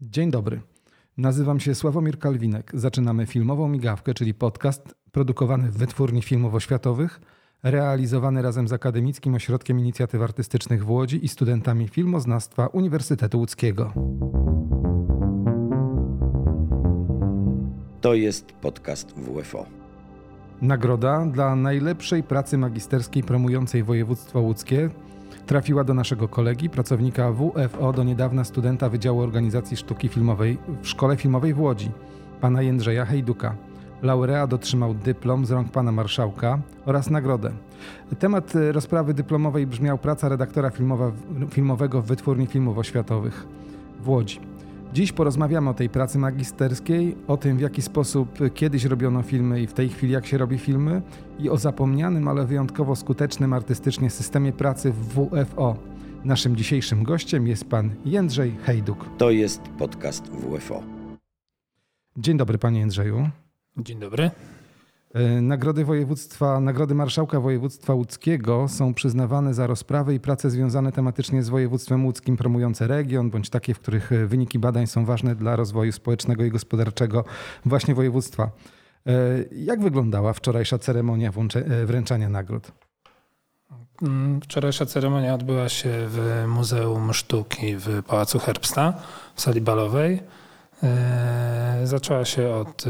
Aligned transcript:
Dzień 0.00 0.30
dobry. 0.30 0.60
Nazywam 1.16 1.60
się 1.60 1.74
Sławomir 1.74 2.18
Kalwinek. 2.18 2.70
Zaczynamy 2.74 3.26
filmową 3.26 3.68
migawkę, 3.68 4.14
czyli 4.14 4.34
podcast 4.34 4.94
produkowany 5.12 5.70
w 5.70 5.76
Wytwórni 5.76 6.22
Filmów 6.22 6.54
Oświatowych, 6.54 7.20
realizowany 7.62 8.42
razem 8.42 8.68
z 8.68 8.72
Akademickim 8.72 9.34
Ośrodkiem 9.34 9.78
Inicjatyw 9.78 10.22
Artystycznych 10.22 10.84
w 10.84 10.90
Łodzi 10.90 11.24
i 11.24 11.28
studentami 11.28 11.88
filmoznawstwa 11.88 12.66
Uniwersytetu 12.66 13.38
Łódzkiego. 13.38 13.92
To 18.00 18.14
jest 18.14 18.52
podcast 18.52 19.12
WFO. 19.12 19.66
Nagroda 20.62 21.26
dla 21.26 21.56
najlepszej 21.56 22.22
pracy 22.22 22.58
magisterskiej 22.58 23.22
promującej 23.22 23.82
województwo 23.82 24.40
łódzkie 24.40 24.90
trafiła 25.48 25.84
do 25.84 25.94
naszego 25.94 26.28
kolegi, 26.28 26.70
pracownika 26.70 27.32
WFO, 27.32 27.92
do 27.92 28.04
niedawna 28.04 28.44
studenta 28.44 28.88
Wydziału 28.88 29.20
Organizacji 29.20 29.76
Sztuki 29.76 30.08
Filmowej 30.08 30.58
w 30.82 30.88
Szkole 30.88 31.16
Filmowej 31.16 31.54
w 31.54 31.60
Łodzi, 31.60 31.90
pana 32.40 32.62
Jędrzeja 32.62 33.04
Hejduka. 33.04 33.54
Laureat 34.02 34.52
otrzymał 34.52 34.94
dyplom 34.94 35.46
z 35.46 35.50
rąk 35.50 35.72
pana 35.72 35.92
marszałka 35.92 36.58
oraz 36.86 37.10
nagrodę. 37.10 37.50
Temat 38.18 38.52
rozprawy 38.72 39.14
dyplomowej 39.14 39.66
brzmiał 39.66 39.98
praca 39.98 40.28
redaktora 40.28 40.70
filmowa, 40.70 41.12
filmowego 41.50 42.02
w 42.02 42.06
Wytwórni 42.06 42.46
Filmów 42.46 42.78
Oświatowych 42.78 43.46
w 44.00 44.08
Łodzi. 44.08 44.40
Dziś 44.92 45.12
porozmawiamy 45.12 45.70
o 45.70 45.74
tej 45.74 45.88
pracy 45.88 46.18
magisterskiej, 46.18 47.16
o 47.26 47.36
tym 47.36 47.56
w 47.56 47.60
jaki 47.60 47.82
sposób 47.82 48.38
kiedyś 48.54 48.84
robiono 48.84 49.22
filmy 49.22 49.60
i 49.62 49.66
w 49.66 49.72
tej 49.72 49.88
chwili 49.88 50.12
jak 50.12 50.26
się 50.26 50.38
robi 50.38 50.58
filmy 50.58 51.02
i 51.38 51.50
o 51.50 51.56
zapomnianym, 51.56 52.28
ale 52.28 52.46
wyjątkowo 52.46 52.96
skutecznym 52.96 53.52
artystycznie 53.52 54.10
systemie 54.10 54.52
pracy 54.52 54.92
w 54.92 55.14
WFO. 55.14 55.76
Naszym 56.24 56.56
dzisiejszym 56.56 57.02
gościem 57.02 57.46
jest 57.46 57.64
pan 57.64 57.94
Jędrzej 58.04 58.56
Hejduk. 58.62 59.04
To 59.18 59.30
jest 59.30 59.60
podcast 59.78 60.28
WFO. 60.28 60.82
Dzień 62.16 62.36
dobry 62.36 62.58
panie 62.58 62.80
Jędrzeju. 62.80 63.30
Dzień 63.76 63.98
dobry. 63.98 64.30
E, 65.14 65.40
nagrody 65.40 65.84
województwa, 65.84 66.60
nagrody 66.60 66.94
marszałka 66.94 67.40
województwa 67.40 67.94
łódzkiego 67.94 68.68
są 68.68 68.94
przyznawane 68.94 69.54
za 69.54 69.66
rozprawy 69.66 70.14
i 70.14 70.20
prace 70.20 70.50
związane 70.50 70.92
tematycznie 70.92 71.42
z 71.42 71.48
województwem 71.48 72.04
łódzkim, 72.04 72.36
promujące 72.36 72.86
region, 72.86 73.30
bądź 73.30 73.50
takie, 73.50 73.74
w 73.74 73.80
których 73.80 74.12
e, 74.12 74.26
wyniki 74.26 74.58
badań 74.58 74.86
są 74.86 75.04
ważne 75.04 75.34
dla 75.34 75.56
rozwoju 75.56 75.92
społecznego 75.92 76.44
i 76.44 76.50
gospodarczego 76.50 77.24
właśnie 77.64 77.94
województwa. 77.94 78.50
E, 79.06 79.10
jak 79.52 79.80
wyglądała 79.80 80.32
wczorajsza 80.32 80.78
ceremonia 80.78 81.32
wręczania 81.86 82.28
nagród? 82.28 82.72
Mm, 84.02 84.40
wczorajsza 84.40 84.86
ceremonia 84.86 85.34
odbyła 85.34 85.68
się 85.68 85.90
w 85.92 86.44
Muzeum 86.48 87.14
Sztuki 87.14 87.76
w 87.76 88.02
Pałacu 88.06 88.38
Herbsta 88.38 88.94
w 89.34 89.40
sali 89.40 89.60
balowej. 89.60 90.22
Zaczęła 91.84 92.24
się 92.24 92.48
od 92.48 92.84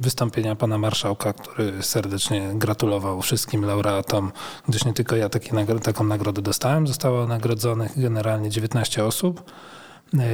wystąpienia 0.00 0.56
pana 0.56 0.78
marszałka, 0.78 1.32
który 1.32 1.82
serdecznie 1.82 2.50
gratulował 2.54 3.22
wszystkim 3.22 3.64
laureatom, 3.64 4.32
gdyż 4.68 4.84
nie 4.84 4.92
tylko 4.92 5.16
ja 5.16 5.28
taki, 5.28 5.50
taką 5.82 6.04
nagrodę 6.04 6.42
dostałem. 6.42 6.86
Zostało 6.86 7.26
nagrodzonych 7.26 8.00
generalnie 8.00 8.50
19 8.50 9.04
osób. 9.04 9.50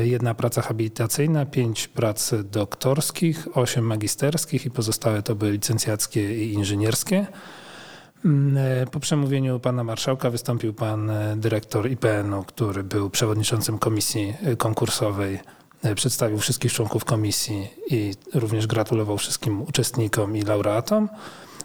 Jedna 0.03 0.35
praca 0.35 0.63
habilitacyjna, 0.63 1.47
pięć 1.47 1.89
prac 1.89 2.35
doktorskich, 2.45 3.49
osiem 3.55 3.85
magisterskich 3.85 4.67
i 4.67 4.71
pozostałe 4.71 5.23
to 5.23 5.35
były 5.35 5.51
licencjackie 5.51 6.45
i 6.45 6.53
inżynierskie. 6.53 7.27
Po 8.91 9.01
przemówieniu 9.01 9.61
pana 9.61 9.85
marszałka 9.85 10.31
wystąpił 10.31 10.75
pan 10.75 11.13
dyrektor 11.37 11.91
IPN-u, 11.91 12.45
który 12.45 12.85
był 12.85 13.11
przewodniczącym 13.11 13.79
komisji 13.79 14.35
konkursowej 14.59 15.35
E, 15.37 15.60
przedstawił 15.95 16.39
wszystkich 16.39 16.73
członków 16.73 17.05
komisji 17.05 17.69
i 17.87 18.15
również 18.35 18.67
gratulował 18.67 19.19
wszystkim 19.19 19.63
uczestnikom 19.63 20.37
i 20.37 20.43
laureatom. 20.43 21.09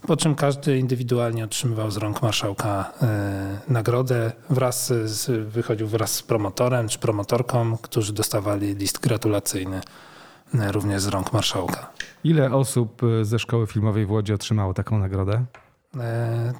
Po 0.07 0.17
czym 0.17 0.35
każdy 0.35 0.77
indywidualnie 0.77 1.43
otrzymywał 1.43 1.91
z 1.91 1.97
rąk 1.97 2.21
marszałka 2.21 2.91
e, 3.01 3.59
nagrodę, 3.67 4.31
wraz 4.49 4.93
z, 5.05 5.49
wychodził 5.49 5.87
wraz 5.87 6.11
z 6.11 6.23
promotorem 6.23 6.87
czy 6.87 6.99
promotorką, 6.99 7.77
którzy 7.77 8.13
dostawali 8.13 8.75
list 8.75 8.99
gratulacyjny 8.99 9.81
e, 10.53 10.71
również 10.71 11.01
z 11.01 11.07
rąk 11.07 11.33
marszałka. 11.33 11.89
Ile 12.23 12.51
osób 12.51 13.01
ze 13.21 13.39
szkoły 13.39 13.67
filmowej 13.67 14.05
w 14.05 14.11
Łodzi 14.11 14.33
otrzymało 14.33 14.73
taką 14.73 14.99
nagrodę? 14.99 15.45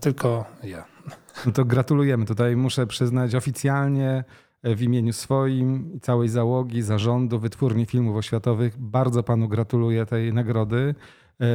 tylko 0.02 0.46
ja. 0.64 0.86
No 1.46 1.52
to 1.52 1.66
gratulujemy. 1.66 2.26
Tutaj 2.26 2.56
muszę 2.56 2.88
przyznać 2.88 3.36
oficjalnie 3.36 4.24
w 4.66 4.82
imieniu 4.82 5.14
swoim 5.14 5.94
i 5.94 6.00
całej 6.00 6.30
załogi, 6.30 6.82
zarządu 6.82 7.40
Wytwórni 7.40 7.86
Filmów 7.86 8.18
Oświatowych 8.18 8.78
bardzo 8.78 9.24
panu 9.24 9.48
gratuluję 9.48 10.06
tej 10.06 10.34
nagrody. 10.34 10.96
E, 11.42 11.46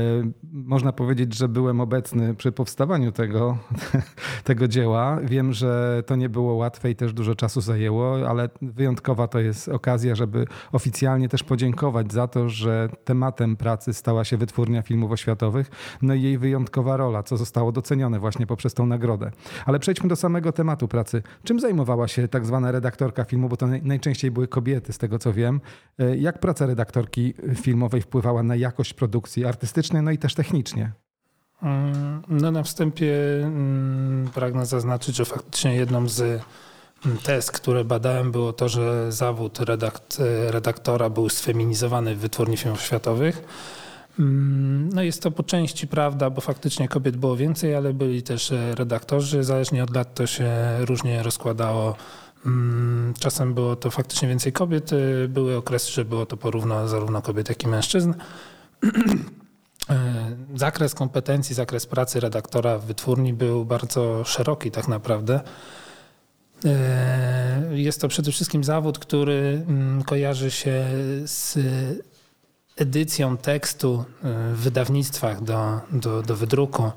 można 0.52 0.92
powiedzieć, 0.92 1.34
że 1.34 1.48
byłem 1.48 1.80
obecny 1.80 2.34
przy 2.34 2.52
powstawaniu 2.52 3.12
tego, 3.12 3.58
tego 4.44 4.68
dzieła. 4.68 5.18
Wiem, 5.22 5.52
że 5.52 6.02
to 6.06 6.16
nie 6.16 6.28
było 6.28 6.54
łatwe 6.54 6.90
i 6.90 6.96
też 6.96 7.12
dużo 7.12 7.34
czasu 7.34 7.60
zajęło, 7.60 8.28
ale 8.28 8.48
wyjątkowa 8.62 9.28
to 9.28 9.38
jest 9.38 9.68
okazja, 9.68 10.14
żeby 10.14 10.46
oficjalnie 10.72 11.28
też 11.28 11.42
podziękować 11.42 12.12
za 12.12 12.28
to, 12.28 12.48
że 12.48 12.88
tematem 13.04 13.56
pracy 13.56 13.94
stała 13.94 14.24
się 14.24 14.36
wytwórnia 14.36 14.82
filmów 14.82 15.12
oświatowych, 15.12 15.70
no 16.02 16.14
i 16.14 16.22
jej 16.22 16.38
wyjątkowa 16.38 16.96
rola, 16.96 17.22
co 17.22 17.36
zostało 17.36 17.72
docenione 17.72 18.18
właśnie 18.18 18.46
poprzez 18.46 18.74
tą 18.74 18.86
nagrodę. 18.86 19.30
Ale 19.66 19.78
przejdźmy 19.78 20.08
do 20.08 20.16
samego 20.16 20.52
tematu 20.52 20.88
pracy. 20.88 21.22
Czym 21.44 21.60
zajmowała 21.60 22.08
się 22.08 22.28
tak 22.28 22.46
zwana 22.46 22.72
redaktorka 22.72 23.24
filmu, 23.24 23.48
bo 23.48 23.56
to 23.56 23.66
najczęściej 23.82 24.30
były 24.30 24.48
kobiety, 24.48 24.92
z 24.92 24.98
tego 24.98 25.18
co 25.18 25.32
wiem. 25.32 25.60
E, 25.98 26.16
jak 26.16 26.38
praca 26.38 26.66
redaktorki 26.66 27.34
filmowej 27.54 28.02
wpływała 28.02 28.42
na 28.42 28.56
jakość 28.56 28.94
produkcji 28.94 29.44
artystycznej? 29.44 29.69
Artystycznie, 29.70 30.02
no 30.02 30.10
i 30.10 30.18
też 30.18 30.34
technicznie. 30.34 30.92
Mm, 31.62 32.22
no 32.28 32.50
na 32.50 32.62
wstępie 32.62 33.14
mm, 33.42 34.28
pragnę 34.34 34.66
zaznaczyć, 34.66 35.16
że 35.16 35.24
faktycznie 35.24 35.74
jedną 35.74 36.08
z 36.08 36.20
mm, 36.20 37.18
tez, 37.18 37.50
które 37.50 37.84
badałem, 37.84 38.32
było 38.32 38.52
to, 38.52 38.68
że 38.68 39.12
zawód 39.12 39.58
redakt, 39.58 40.18
redaktora 40.48 41.10
był 41.10 41.28
sfeminizowany 41.28 42.14
w 42.14 42.18
wytwórni 42.18 42.56
filmów 42.56 42.82
światowych. 42.82 43.42
No 44.94 45.02
jest 45.02 45.22
to 45.22 45.30
po 45.30 45.42
części 45.42 45.86
prawda, 45.86 46.30
bo 46.30 46.40
faktycznie 46.40 46.88
kobiet 46.88 47.16
było 47.16 47.36
więcej, 47.36 47.74
ale 47.74 47.92
byli 47.94 48.22
też 48.22 48.52
e, 48.52 48.74
redaktorzy. 48.74 49.44
Zależnie 49.44 49.84
od 49.84 49.94
lat 49.94 50.14
to 50.14 50.26
się 50.26 50.50
różnie 50.80 51.22
rozkładało. 51.22 51.96
Czasem 53.18 53.54
było 53.54 53.76
to 53.76 53.90
faktycznie 53.90 54.28
więcej 54.28 54.52
kobiet. 54.52 54.92
E, 54.92 55.28
były 55.28 55.56
okresy, 55.56 55.92
że 55.92 56.04
było 56.04 56.26
to 56.26 56.36
porówno 56.36 56.88
zarówno 56.88 57.22
kobiet, 57.22 57.48
jak 57.48 57.62
i 57.62 57.68
mężczyzn. 57.68 58.14
E, 59.90 60.36
zakres 60.54 60.94
kompetencji, 60.94 61.54
zakres 61.54 61.86
pracy 61.86 62.20
redaktora 62.20 62.78
w 62.78 62.84
wytwórni 62.84 63.32
był 63.32 63.64
bardzo 63.64 64.24
szeroki 64.24 64.70
tak 64.70 64.88
naprawdę. 64.88 65.40
E, 66.64 67.70
jest 67.72 68.00
to 68.00 68.08
przede 68.08 68.32
wszystkim 68.32 68.64
zawód, 68.64 68.98
który 68.98 69.64
mm, 69.68 70.02
kojarzy 70.02 70.50
się 70.50 70.86
z 71.24 71.58
edycją 72.76 73.36
tekstu 73.36 74.04
e, 74.24 74.54
w 74.54 74.58
wydawnictwach 74.58 75.42
do, 75.42 75.80
do, 75.92 76.22
do 76.22 76.36
wydruku. 76.36 76.90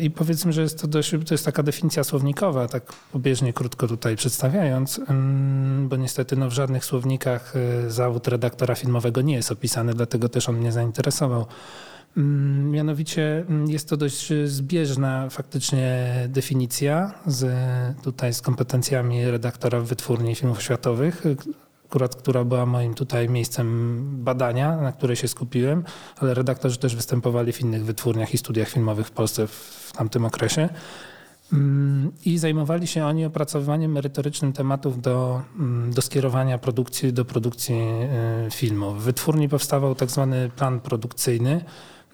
I 0.00 0.10
powiedzmy, 0.10 0.52
że 0.52 0.62
jest 0.62 0.80
to, 0.80 0.86
dość, 0.86 1.10
to 1.10 1.34
jest 1.34 1.44
taka 1.44 1.62
definicja 1.62 2.04
słownikowa, 2.04 2.68
tak 2.68 2.92
pobieżnie, 2.92 3.52
krótko 3.52 3.88
tutaj 3.88 4.16
przedstawiając, 4.16 4.98
mm, 4.98 5.88
bo 5.88 5.96
niestety 5.96 6.36
no, 6.36 6.50
w 6.50 6.52
żadnych 6.52 6.84
słownikach 6.84 7.54
zawód 7.88 8.28
redaktora 8.28 8.74
filmowego 8.74 9.22
nie 9.22 9.34
jest 9.34 9.52
opisany, 9.52 9.94
dlatego 9.94 10.28
też 10.28 10.48
on 10.48 10.56
mnie 10.56 10.72
zainteresował. 10.72 11.46
Mm, 12.16 12.70
mianowicie 12.70 13.44
mm, 13.48 13.70
jest 13.70 13.88
to 13.88 13.96
dość 13.96 14.32
zbieżna 14.44 15.30
faktycznie 15.30 16.06
definicja 16.28 17.14
z, 17.26 17.52
tutaj 18.02 18.34
z 18.34 18.40
kompetencjami 18.40 19.30
redaktora 19.30 19.80
w 19.80 19.84
wytwórni 19.84 20.34
filmów 20.34 20.62
światowych, 20.62 21.22
akurat 21.86 22.16
która 22.16 22.44
była 22.44 22.66
moim 22.66 22.94
tutaj 22.94 23.28
miejscem 23.28 23.98
badania, 24.24 24.76
na 24.76 24.92
której 24.92 25.16
się 25.16 25.28
skupiłem, 25.28 25.84
ale 26.20 26.34
redaktorzy 26.34 26.78
też 26.78 26.96
występowali 26.96 27.52
w 27.52 27.60
innych 27.60 27.84
wytwórniach 27.84 28.34
i 28.34 28.38
studiach 28.38 28.68
filmowych 28.68 29.06
w 29.06 29.10
Polsce 29.10 29.46
w 29.46 29.92
tamtym 29.96 30.24
okresie. 30.24 30.68
Mm, 31.52 32.12
I 32.24 32.38
zajmowali 32.38 32.86
się 32.86 33.04
oni 33.04 33.24
opracowywaniem 33.24 33.92
merytorycznym 33.92 34.52
tematów 34.52 35.02
do, 35.02 35.42
do 35.90 36.02
skierowania 36.02 36.58
produkcji, 36.58 37.12
do 37.12 37.24
produkcji 37.24 37.74
y, 38.46 38.50
filmu. 38.50 38.90
W 38.94 39.02
wytwórni 39.02 39.48
powstawał 39.48 39.94
tak 39.94 40.10
zwany 40.10 40.50
plan 40.56 40.80
produkcyjny, 40.80 41.64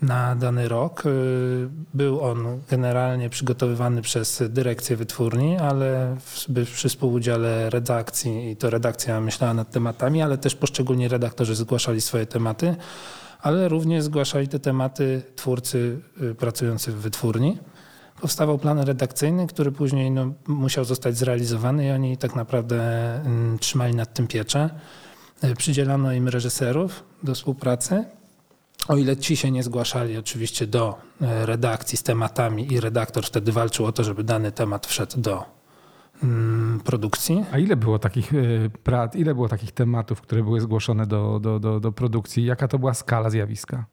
na 0.02 0.36
dany 0.36 0.68
rok. 0.68 1.06
Y, 1.06 1.68
był 1.94 2.20
on 2.20 2.60
generalnie 2.70 3.30
przygotowywany 3.30 4.02
przez 4.02 4.42
dyrekcję 4.48 4.96
wytwórni, 4.96 5.58
ale 5.58 6.16
przy 6.64 6.88
współudziale 6.88 7.70
redakcji 7.70 8.50
i 8.50 8.56
to 8.56 8.70
redakcja 8.70 9.20
myślała 9.20 9.54
nad 9.54 9.70
tematami, 9.70 10.22
ale 10.22 10.38
też 10.38 10.54
poszczególni 10.54 11.08
redaktorzy 11.08 11.54
zgłaszali 11.54 12.00
swoje 12.00 12.26
tematy, 12.26 12.76
ale 13.40 13.68
również 13.68 14.04
zgłaszali 14.04 14.48
te 14.48 14.58
tematy 14.58 15.22
twórcy 15.36 16.00
y, 16.22 16.34
pracujący 16.34 16.92
w 16.92 16.96
wytwórni. 16.96 17.58
Powstawał 18.20 18.58
plan 18.58 18.78
redakcyjny, 18.78 19.46
który 19.46 19.72
później 19.72 20.10
no, 20.10 20.32
musiał 20.46 20.84
zostać 20.84 21.16
zrealizowany 21.16 21.86
i 21.86 21.90
oni 21.90 22.16
tak 22.16 22.36
naprawdę 22.36 22.80
mm, 23.14 23.58
trzymali 23.58 23.94
nad 23.94 24.14
tym 24.14 24.26
pieczę. 24.26 24.70
przydzielano 25.56 26.12
im 26.12 26.28
reżyserów 26.28 27.04
do 27.22 27.34
współpracy. 27.34 28.04
O 28.88 28.96
ile 28.96 29.16
ci 29.16 29.36
się 29.36 29.50
nie 29.50 29.62
zgłaszali 29.62 30.18
oczywiście 30.18 30.66
do 30.66 30.98
redakcji 31.20 31.98
z 31.98 32.02
tematami 32.02 32.72
i 32.72 32.80
redaktor 32.80 33.26
wtedy 33.26 33.52
walczył 33.52 33.86
o 33.86 33.92
to, 33.92 34.04
żeby 34.04 34.24
dany 34.24 34.52
temat 34.52 34.86
wszedł 34.86 35.20
do 35.20 35.44
mm, 36.22 36.80
produkcji. 36.84 37.44
A 37.52 37.58
ile 37.58 37.76
było 37.76 37.98
takich 37.98 38.32
prac, 38.82 39.14
ile 39.14 39.34
było 39.34 39.48
takich 39.48 39.72
tematów, 39.72 40.20
które 40.20 40.42
były 40.42 40.60
zgłoszone 40.60 41.06
do, 41.06 41.40
do, 41.40 41.58
do, 41.58 41.80
do 41.80 41.92
produkcji? 41.92 42.44
Jaka 42.44 42.68
to 42.68 42.78
była 42.78 42.94
skala 42.94 43.30
zjawiska? 43.30 43.84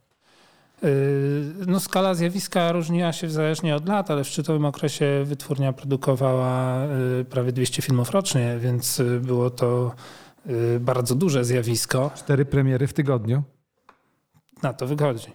Yy, 0.84 0.90
no, 1.68 1.80
skala 1.80 2.16
zjawiska 2.16 2.72
różniła 2.72 3.14
się 3.14 3.30
zależnie 3.30 3.76
od 3.76 3.88
lat, 3.88 4.12
ale 4.12 4.24
w 4.24 4.28
szczytowym 4.28 4.66
okresie 4.66 5.24
wytwórnia 5.26 5.74
produkowała 5.74 6.78
prawie 7.30 7.52
200 7.52 7.82
filmów 7.82 8.12
rocznie, 8.12 8.58
więc 8.60 9.02
było 9.22 9.50
to 9.50 9.92
bardzo 10.80 11.16
duże 11.16 11.46
zjawisko. 11.46 12.12
Cztery 12.16 12.46
premiery 12.46 12.88
w 12.88 12.94
tygodniu? 12.94 13.44
Na 14.64 14.74
to 14.74 14.88
wychodzi. 14.88 15.32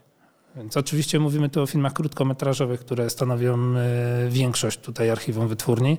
Więc 0.56 0.76
oczywiście 0.76 1.20
mówimy 1.20 1.48
tu 1.48 1.62
o 1.62 1.66
filmach 1.66 1.92
krótkometrażowych, 1.92 2.80
które 2.80 3.10
stanowią 3.10 3.58
większość 4.28 4.78
tutaj 4.78 5.10
archiwum 5.10 5.48
wytwórni. 5.48 5.98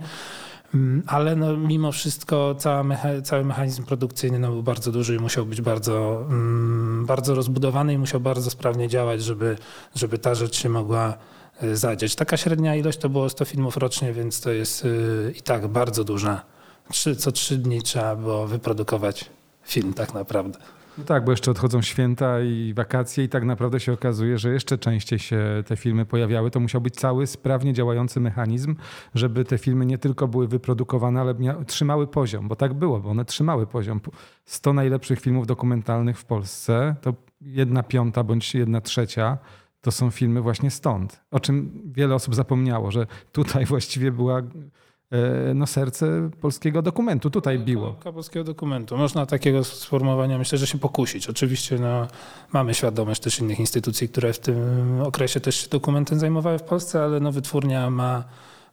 Mm, 0.74 1.04
ale 1.08 1.36
no, 1.36 1.58
mimo 1.58 1.92
wszystko 1.92 2.56
mecha 2.84 3.22
cały 3.22 3.46
mechanizm 3.46 3.84
produkcyjny 3.84 4.40
no, 4.40 4.52
był 4.52 4.64
bardzo 4.64 4.92
duży 4.92 5.16
i 5.16 5.20
musiał 5.20 5.46
być 5.46 5.62
bardzo, 5.62 6.26
mm, 6.30 7.06
bardzo 7.06 7.36
rozbudowany 7.36 7.94
i 7.94 7.98
musiał 7.98 8.20
bardzo 8.20 8.50
sprawnie 8.50 8.88
działać, 8.88 9.24
żeby, 9.24 9.58
żeby 9.96 10.18
ta 10.18 10.36
rzecz 10.36 10.56
się 10.56 10.70
mogła 10.70 11.18
e, 11.62 11.76
zadziać. 11.76 12.16
Taka 12.16 12.38
średnia 12.38 12.76
ilość 12.76 12.98
to 13.00 13.10
było 13.10 13.30
100 13.30 13.46
filmów 13.46 13.78
rocznie, 13.78 14.14
więc 14.14 14.42
to 14.42 14.52
jest 14.52 14.86
e, 14.86 15.32
i 15.32 15.42
tak 15.42 15.68
bardzo 15.68 16.04
duża. 16.04 16.42
Trzy, 16.92 17.16
co 17.16 17.32
trzy 17.32 17.58
dni 17.58 17.82
trzeba 17.82 18.16
było 18.16 18.48
wyprodukować 18.48 19.30
film 19.64 19.94
tak 19.94 20.14
naprawdę. 20.14 20.60
No 20.98 21.04
tak, 21.04 21.26
bo 21.26 21.32
jeszcze 21.32 21.52
odchodzą 21.52 21.82
święta 21.82 22.42
i 22.42 22.74
wakacje 22.74 23.24
i 23.24 23.30
tak 23.30 23.44
naprawdę 23.44 23.80
się 23.80 23.94
okazuje, 23.94 24.38
że 24.38 24.54
jeszcze 24.54 24.78
częściej 24.78 25.20
się 25.20 25.64
te 25.66 25.76
filmy 25.78 26.06
pojawiały. 26.06 26.52
To 26.52 26.60
musiał 26.60 26.82
być 26.82 26.96
cały 26.96 27.28
sprawnie 27.28 27.74
działający 27.74 28.20
mechanizm, 28.20 28.76
żeby 29.16 29.46
te 29.46 29.58
filmy 29.58 29.86
nie 29.86 29.98
tylko 29.98 30.28
były 30.28 30.48
wyprodukowane, 30.48 31.22
ale 31.22 31.36
trzymały 31.68 32.08
poziom, 32.08 32.48
bo 32.48 32.56
tak 32.56 32.74
było, 32.74 33.00
bo 33.00 33.10
one 33.10 33.26
trzymały 33.26 33.68
poziom. 33.68 34.02
100 34.46 34.74
najlepszych 34.74 35.20
filmów 35.20 35.48
dokumentalnych 35.48 36.20
w 36.20 36.26
Polsce 36.26 36.96
to 37.02 37.14
jedna 37.42 37.84
piąta 37.84 38.24
bądź 38.24 38.56
jedna 38.56 38.82
trzecia 38.82 39.38
to 39.82 39.92
są 39.92 40.12
filmy 40.12 40.42
właśnie 40.42 40.72
stąd. 40.72 41.22
O 41.32 41.40
czym 41.40 41.82
wiele 41.86 42.16
osób 42.16 42.36
zapomniało, 42.36 42.92
że 42.92 43.08
tutaj 43.32 43.66
właściwie 43.76 44.12
była 44.12 44.42
no, 45.56 45.68
serce 45.68 46.30
polskiego 46.42 46.82
dokumentu 46.82 47.30
tutaj 47.30 47.60
biło. 47.60 47.96
polskiego 48.14 48.44
dokumentu. 48.44 48.98
Można 48.98 49.26
takiego 49.26 49.64
sformułowania 49.64 50.38
myślę, 50.38 50.58
że 50.58 50.68
się 50.68 50.80
pokusić. 50.80 51.30
Oczywiście 51.30 51.80
no, 51.80 52.08
mamy 52.54 52.74
świadomość 52.74 53.22
też 53.22 53.40
innych 53.40 53.60
instytucji, 53.60 54.10
które 54.10 54.34
w 54.34 54.40
tym 54.40 55.02
okresie 55.02 55.40
też 55.40 55.56
się 55.56 55.70
dokumentem 55.70 56.20
zajmowały 56.20 56.60
w 56.60 56.64
Polsce, 56.64 57.04
ale 57.04 57.20
no, 57.20 57.32
wytwórnia 57.32 57.90
ma, 57.90 58.24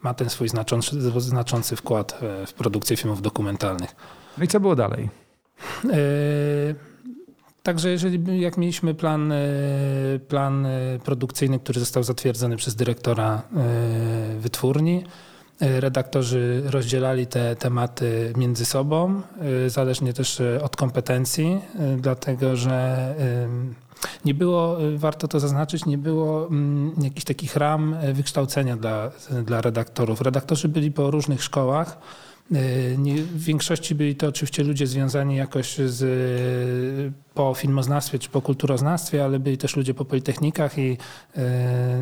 ma 0.03 0.15
ten 0.15 0.31
swój 0.31 0.49
znaczący, 0.49 1.21
znaczący 1.21 1.77
wkład 1.77 2.19
e, 2.23 2.47
w 2.47 2.55
produkcję 2.55 2.97
filmów 2.97 3.23
dokumentalnych. 3.23 3.97
No 4.39 4.45
i 4.45 4.49
co 4.49 4.61
było 4.61 4.77
dalej? 4.77 5.09
E, 5.85 5.99
także 7.63 7.91
jeżeli 7.91 8.41
jak 8.41 8.57
mieliśmy 8.57 8.95
plan, 8.95 9.33
plan 10.29 10.67
produkcyjny, 11.05 11.59
który 11.59 11.81
został 11.81 12.03
zatwierdzony 12.03 12.57
przez 12.57 12.75
dyrektora 12.75 13.43
wytwórni, 14.41 15.05
redaktorzy 15.61 16.63
rozdzielali 16.67 17.27
te 17.27 17.57
tematy 17.57 18.33
między 18.37 18.65
sobą, 18.65 19.23
y, 19.67 19.71
zależnie 19.71 20.13
też 20.13 20.41
y, 20.41 20.63
od 20.63 20.77
kompetencji, 20.77 21.61
y, 21.97 22.01
dlatego 22.01 22.57
że 22.57 23.15
nie 24.25 24.35
było, 24.35 24.77
warto 24.97 25.29
to 25.29 25.41
zaznaczyć, 25.41 25.87
nie 25.87 25.99
było 25.99 26.47
mm, 26.47 26.93
jakichś 27.03 27.25
takich 27.25 27.57
ram 27.57 27.97
wykształcenia 28.13 28.77
dla, 28.77 29.11
dla 29.45 29.61
redaktorów. 29.61 30.21
Redaktorzy 30.21 30.69
byli 30.69 30.93
po 30.93 31.11
różnych 31.11 31.43
szkołach. 31.43 31.99
w 33.33 33.45
większości 33.45 33.95
byli 33.95 34.17
to 34.17 34.29
oczywiście 34.29 34.65
ludzie 34.65 34.87
związani 34.87 35.37
jakoś 35.37 35.77
z, 35.79 36.03
po 37.35 37.55
filmoznawstwie 37.55 38.19
czy 38.19 38.29
po 38.29 38.43
kulturoznawstwie, 38.43 39.25
ale 39.25 39.39
byli 39.39 39.59
też 39.59 39.77
ludzie 39.77 39.95
po 39.95 40.05
politechnikach 40.05 40.79
i 40.79 40.97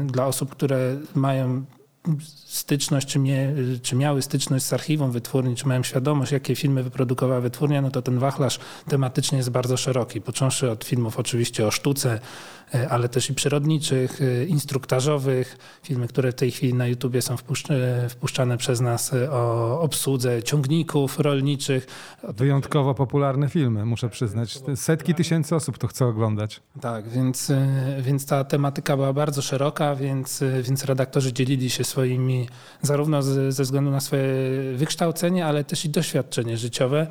dla 0.07 0.27
osób, 0.27 0.51
które 0.51 0.97
mają 1.15 1.65
styczność, 2.49 3.09
czy, 3.09 3.19
mie, 3.19 3.55
czy 3.83 3.97
miały 3.97 4.23
styczność 4.23 4.65
z 4.65 4.73
archiwum 4.73 5.11
wytwórni, 5.11 5.57
czy 5.57 5.69
mają 5.69 5.83
świadomość, 5.83 6.33
jakie 6.33 6.57
filmy 6.57 6.83
wyprodukowała 6.83 7.41
wytwórnia, 7.41 7.83
no 7.83 7.91
to 7.91 8.03
ten 8.03 8.19
wachlarz 8.19 8.59
tematycznie 8.89 9.39
jest 9.39 9.51
bardzo 9.51 9.77
szeroki. 9.77 10.21
Począwszy 10.21 10.71
od 10.71 10.85
filmów 10.85 11.19
oczywiście 11.19 11.67
o 11.67 11.71
sztuce, 11.71 12.21
e, 12.75 12.89
ale 12.89 13.09
też 13.09 13.31
i 13.31 13.35
przyrodniczych, 13.35 14.23
e, 14.23 14.45
instruktażowych, 14.45 15.59
filmy, 15.83 16.09
które 16.09 16.33
w 16.33 16.35
tej 16.35 16.51
chwili 16.51 16.75
na 16.75 16.87
YouTubie 16.87 17.23
są 17.23 17.35
e, 17.35 18.09
wpuszczane 18.09 18.59
przez 18.59 18.81
nas 18.81 19.13
o 19.31 19.81
obsłudze 19.81 20.43
ciągników 20.43 21.21
rolniczych. 21.21 21.87
Wyjątkowo 22.23 22.95
popularne 22.95 23.49
filmy, 23.49 23.85
muszę 23.85 24.09
przyznać. 24.09 24.59
Setki 24.75 25.15
tysięcy 25.15 25.55
osób 25.55 25.79
to 25.79 25.87
chce 25.87 26.07
oglądać. 26.07 26.61
Tak, 26.81 27.09
więc, 27.09 27.53
więc 28.01 28.27
ta 28.27 28.45
tematyka 28.45 28.97
była 28.97 29.13
bardzo 29.13 29.43
szeroka, 29.43 29.95
więc, 29.95 30.45
więc 30.63 30.85
redaktorzy 30.85 31.33
dzielili 31.33 31.71
się 31.71 31.85
swoimi, 31.85 31.98
zarówno 32.83 33.23
z, 33.23 33.55
ze 33.55 33.63
względu 33.63 33.91
na 33.91 34.01
swoje 34.01 34.25
wykształcenie, 34.75 35.47
ale 35.47 35.65
też 35.65 35.85
i 35.85 35.89
doświadczenie 35.89 36.57
życiowe, 36.57 37.07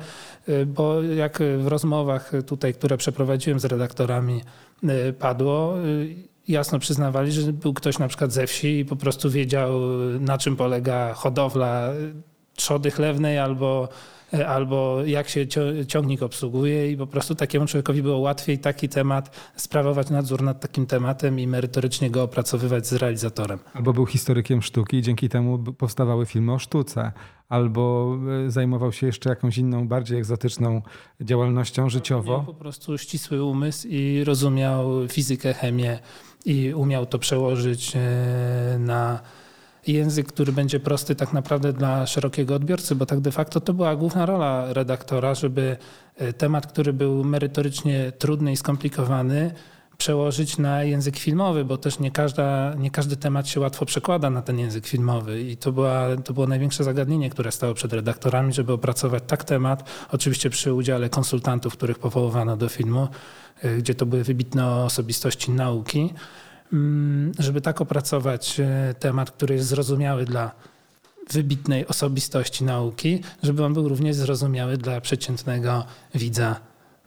y, 0.48 0.66
bo 0.66 1.02
jak 1.02 1.38
w 1.58 1.66
rozmowach 1.66 2.32
tutaj, 2.46 2.74
które 2.74 2.96
przeprowadziłem 2.96 3.60
z 3.60 3.64
redaktorami, 3.64 4.40
y, 4.84 5.12
padło, 5.12 5.78
y, 5.84 6.14
jasno 6.48 6.78
przyznawali, 6.78 7.32
że 7.32 7.52
był 7.52 7.74
ktoś 7.74 7.98
na 7.98 8.08
przykład 8.08 8.32
ze 8.32 8.46
wsi 8.46 8.78
i 8.78 8.84
po 8.84 8.96
prostu 8.96 9.30
wiedział, 9.30 9.80
na 10.20 10.38
czym 10.38 10.56
polega 10.56 11.14
hodowla 11.14 11.92
trzody 12.54 12.90
chlewnej 12.90 13.38
albo 13.38 13.88
albo 14.46 15.04
jak 15.06 15.28
się 15.28 15.46
ciągnik 15.86 16.22
obsługuje 16.22 16.92
i 16.92 16.96
po 16.96 17.06
prostu 17.06 17.34
takiemu 17.34 17.66
człowiekowi 17.66 18.02
było 18.02 18.18
łatwiej 18.18 18.58
taki 18.58 18.88
temat 18.88 19.36
sprawować 19.56 20.10
nadzór 20.10 20.42
nad 20.42 20.60
takim 20.60 20.86
tematem 20.86 21.40
i 21.40 21.46
merytorycznie 21.46 22.10
go 22.10 22.22
opracowywać 22.22 22.86
z 22.86 22.92
realizatorem. 22.92 23.58
Albo 23.74 23.92
był 23.92 24.06
historykiem 24.06 24.62
sztuki 24.62 24.96
i 24.96 25.02
dzięki 25.02 25.28
temu 25.28 25.58
powstawały 25.58 26.26
filmy 26.26 26.52
o 26.52 26.58
sztuce. 26.58 27.12
Albo 27.48 28.16
e, 28.46 28.50
zajmował 28.50 28.92
się 28.92 29.06
jeszcze 29.06 29.30
jakąś 29.30 29.58
inną, 29.58 29.88
bardziej 29.88 30.18
egzotyczną 30.18 30.82
działalnością 31.20 31.88
życiowo. 31.88 32.32
Miał 32.32 32.44
po 32.44 32.54
prostu 32.54 32.98
ścisły 32.98 33.44
umysł 33.44 33.88
i 33.88 34.24
rozumiał 34.24 35.08
fizykę, 35.08 35.54
chemię 35.54 35.98
i 36.44 36.74
umiał 36.74 37.06
to 37.06 37.18
przełożyć 37.18 37.96
e, 37.96 38.78
na 38.78 39.20
język, 39.92 40.26
który 40.26 40.52
będzie 40.52 40.80
prosty 40.80 41.14
tak 41.14 41.32
naprawdę 41.32 41.72
dla 41.72 42.06
szerokiego 42.06 42.54
odbiorcy, 42.54 42.94
bo 42.94 43.06
tak 43.06 43.20
de 43.20 43.32
facto 43.32 43.60
to 43.60 43.74
była 43.74 43.96
główna 43.96 44.26
rola 44.26 44.72
redaktora, 44.72 45.34
żeby 45.34 45.76
e, 46.16 46.32
temat, 46.32 46.66
który 46.66 46.92
był 46.92 47.24
merytorycznie 47.24 48.12
trudny 48.18 48.52
i 48.52 48.56
skomplikowany, 48.56 49.52
przełożyć 49.98 50.58
na 50.58 50.82
język 50.82 51.16
filmowy, 51.16 51.64
bo 51.64 51.76
też 51.76 51.98
nie, 51.98 52.10
każda, 52.10 52.74
nie 52.74 52.90
każdy 52.90 53.16
temat 53.16 53.48
się 53.48 53.60
łatwo 53.60 53.86
przekłada 53.86 54.30
na 54.30 54.42
ten 54.42 54.58
język 54.58 54.86
filmowy. 54.86 55.42
I 55.42 55.56
to, 55.56 55.72
była, 55.72 56.16
to 56.24 56.32
było 56.32 56.46
największe 56.46 56.84
zagadnienie, 56.84 57.30
które 57.30 57.52
stało 57.52 57.74
przed 57.74 57.92
redaktorami, 57.92 58.52
żeby 58.52 58.72
opracować 58.72 59.22
tak 59.26 59.44
temat, 59.44 59.90
oczywiście 60.12 60.50
przy 60.50 60.74
udziale 60.74 61.08
konsultantów, 61.08 61.72
których 61.72 61.98
powoływano 61.98 62.56
do 62.56 62.68
filmu, 62.68 63.08
e, 63.62 63.76
gdzie 63.76 63.94
to 63.94 64.06
były 64.06 64.24
wybitne 64.24 64.74
osobistości 64.74 65.50
nauki 65.50 66.14
żeby 67.38 67.60
tak 67.60 67.80
opracować 67.80 68.60
e, 68.60 68.94
temat, 68.98 69.30
który 69.30 69.54
jest 69.54 69.68
zrozumiały 69.68 70.24
dla 70.24 70.52
wybitnej 71.30 71.86
osobistości 71.86 72.64
nauki, 72.64 73.22
żeby 73.42 73.64
on 73.64 73.74
był 73.74 73.88
również 73.88 74.16
zrozumiały 74.16 74.76
dla 74.76 75.00
przeciętnego 75.00 75.84
widza. 76.14 76.60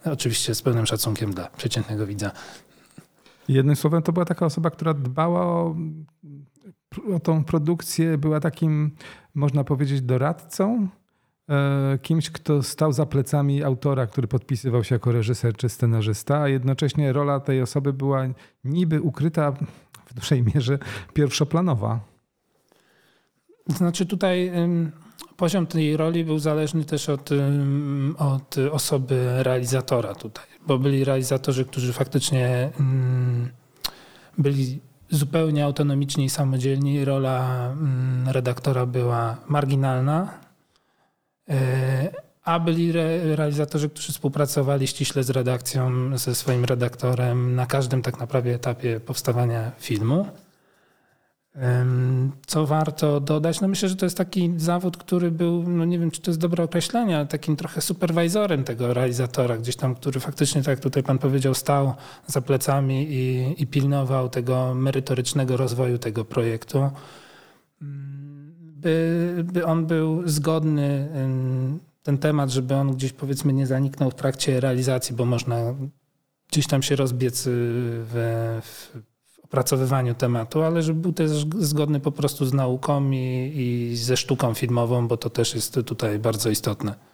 Oczywiście 0.06 0.56
z 0.56 0.62
pełnym 0.62 0.86
szacunkiem 0.86 1.34
dla 1.34 1.50
przeciętnego 1.50 2.08
widza. 2.08 2.32
Jednym 3.48 3.75
słowem, 3.75 4.01
to 4.01 4.13
była 4.13 4.25
taka 4.25 4.46
osoba, 4.46 4.70
która 4.70 4.94
dbała 4.94 5.41
o, 5.41 5.75
o 7.15 7.20
tą 7.20 7.44
produkcję, 7.44 8.18
była 8.18 8.39
takim, 8.39 8.91
można 9.36 9.63
powiedzieć, 9.63 10.01
doradcą 10.01 10.88
kimś, 12.01 12.29
kto 12.29 12.63
stał 12.63 12.93
za 12.93 13.05
plecami 13.05 13.63
autora, 13.63 14.07
który 14.07 14.27
podpisywał 14.27 14.83
się 14.83 14.95
jako 14.95 15.12
reżyser 15.12 15.55
czy 15.55 15.69
scenarzysta, 15.69 16.41
a 16.41 16.48
jednocześnie 16.48 17.13
rola 17.13 17.39
tej 17.39 17.62
osoby 17.62 17.93
była 17.93 18.24
niby 18.63 19.01
ukryta 19.01 19.51
w 20.05 20.13
dużej 20.13 20.43
mierze 20.55 20.79
pierwszoplanowa. 21.13 22.00
Znaczy 23.67 24.05
tutaj 24.05 24.51
poziom 25.38 25.67
tej 25.67 25.98
roli 25.98 26.25
był 26.25 26.39
zależny 26.39 26.86
też 26.86 27.10
od, 27.10 27.29
od 28.17 28.55
osoby 28.71 29.43
realizatora 29.43 30.15
tutaj, 30.15 30.45
bo 30.67 30.79
byli 30.79 31.03
realizatorzy, 31.03 31.65
którzy 31.65 31.93
faktycznie 31.93 32.69
byli 34.38 34.79
zupełnie 35.10 35.65
autonomiczni 35.65 36.25
i 36.25 36.29
samodzielni. 36.29 37.05
Rola 37.05 37.75
redaktora 38.25 38.86
była 38.86 39.38
marginalna, 39.48 40.41
E, 40.41 40.50
a 42.43 42.60
byli 42.60 42.89
re 42.89 43.36
realizatorzy, 43.36 43.89
którzy 43.89 44.12
współpracowali 44.12 44.88
ściśle 44.88 45.24
z 45.24 45.29
redakcją, 45.29 45.91
ze 46.17 46.36
swoim 46.36 46.65
redaktorem 46.65 47.55
na 47.55 47.65
każdym 47.65 48.01
tak 48.01 48.20
naprawdę 48.20 48.53
etapie 48.53 49.00
powstawania 49.00 49.72
filmu. 49.79 50.25
Co 52.46 52.65
warto 52.65 53.20
dodać? 53.20 53.62
No 53.62 53.67
myślę, 53.67 53.89
że 53.89 53.96
to 53.96 54.05
jest 54.05 54.17
taki 54.17 54.53
zawód, 54.58 54.98
który 54.98 55.31
był, 55.31 55.63
no 55.63 55.86
nie 55.86 56.00
wiem, 56.00 56.12
czy 56.12 56.22
to 56.22 56.31
jest 56.31 56.39
dobre 56.39 56.63
określenie, 56.63 57.17
ale 57.17 57.25
takim 57.25 57.55
trochę 57.55 57.81
superwajzorem 57.81 58.63
tego 58.63 58.93
realizatora, 58.93 59.58
gdzieś 59.58 59.75
tam, 59.75 59.96
który 59.96 60.20
faktycznie, 60.20 60.62
tak 60.62 60.67
jak 60.67 60.79
tutaj 60.79 61.03
pan 61.03 61.17
powiedział, 61.17 61.53
stał 61.53 61.93
za 62.27 62.41
plecami 62.41 63.08
i, 63.10 63.55
i 63.63 63.67
pilnował 63.67 64.29
tego 64.29 64.74
merytorycznego 64.74 65.58
rozwoju 65.58 65.98
tego 65.98 66.25
projektu. 66.25 66.89
By, 68.81 69.43
by 69.53 69.65
on 69.65 69.85
był 69.85 70.27
zgodny, 70.27 71.09
ten 72.03 72.17
temat, 72.17 72.50
żeby 72.50 72.75
on 72.75 72.91
gdzieś 72.91 73.13
powiedzmy 73.13 73.53
nie 73.53 73.67
zaniknął 73.67 74.11
w 74.11 74.15
trakcie 74.15 74.59
realizacji, 74.59 75.15
bo 75.15 75.25
można 75.25 75.75
gdzieś 76.51 76.67
tam 76.67 76.83
się 76.83 76.95
rozbiec 76.95 77.43
we, 78.03 78.61
w 78.61 78.91
opracowywaniu 79.43 80.15
tematu, 80.15 80.61
ale 80.61 80.83
żeby 80.83 81.01
był 81.01 81.13
też 81.13 81.45
zgodny 81.59 82.00
po 82.00 82.11
prostu 82.11 82.45
z 82.45 82.53
nauką 82.53 83.11
i, 83.11 83.53
i 83.55 83.97
ze 83.97 84.17
sztuką 84.17 84.53
filmową, 84.53 85.07
bo 85.07 85.17
to 85.17 85.29
też 85.29 85.55
jest 85.55 85.79
tutaj 85.85 86.19
bardzo 86.19 86.50
istotne. 86.50 87.11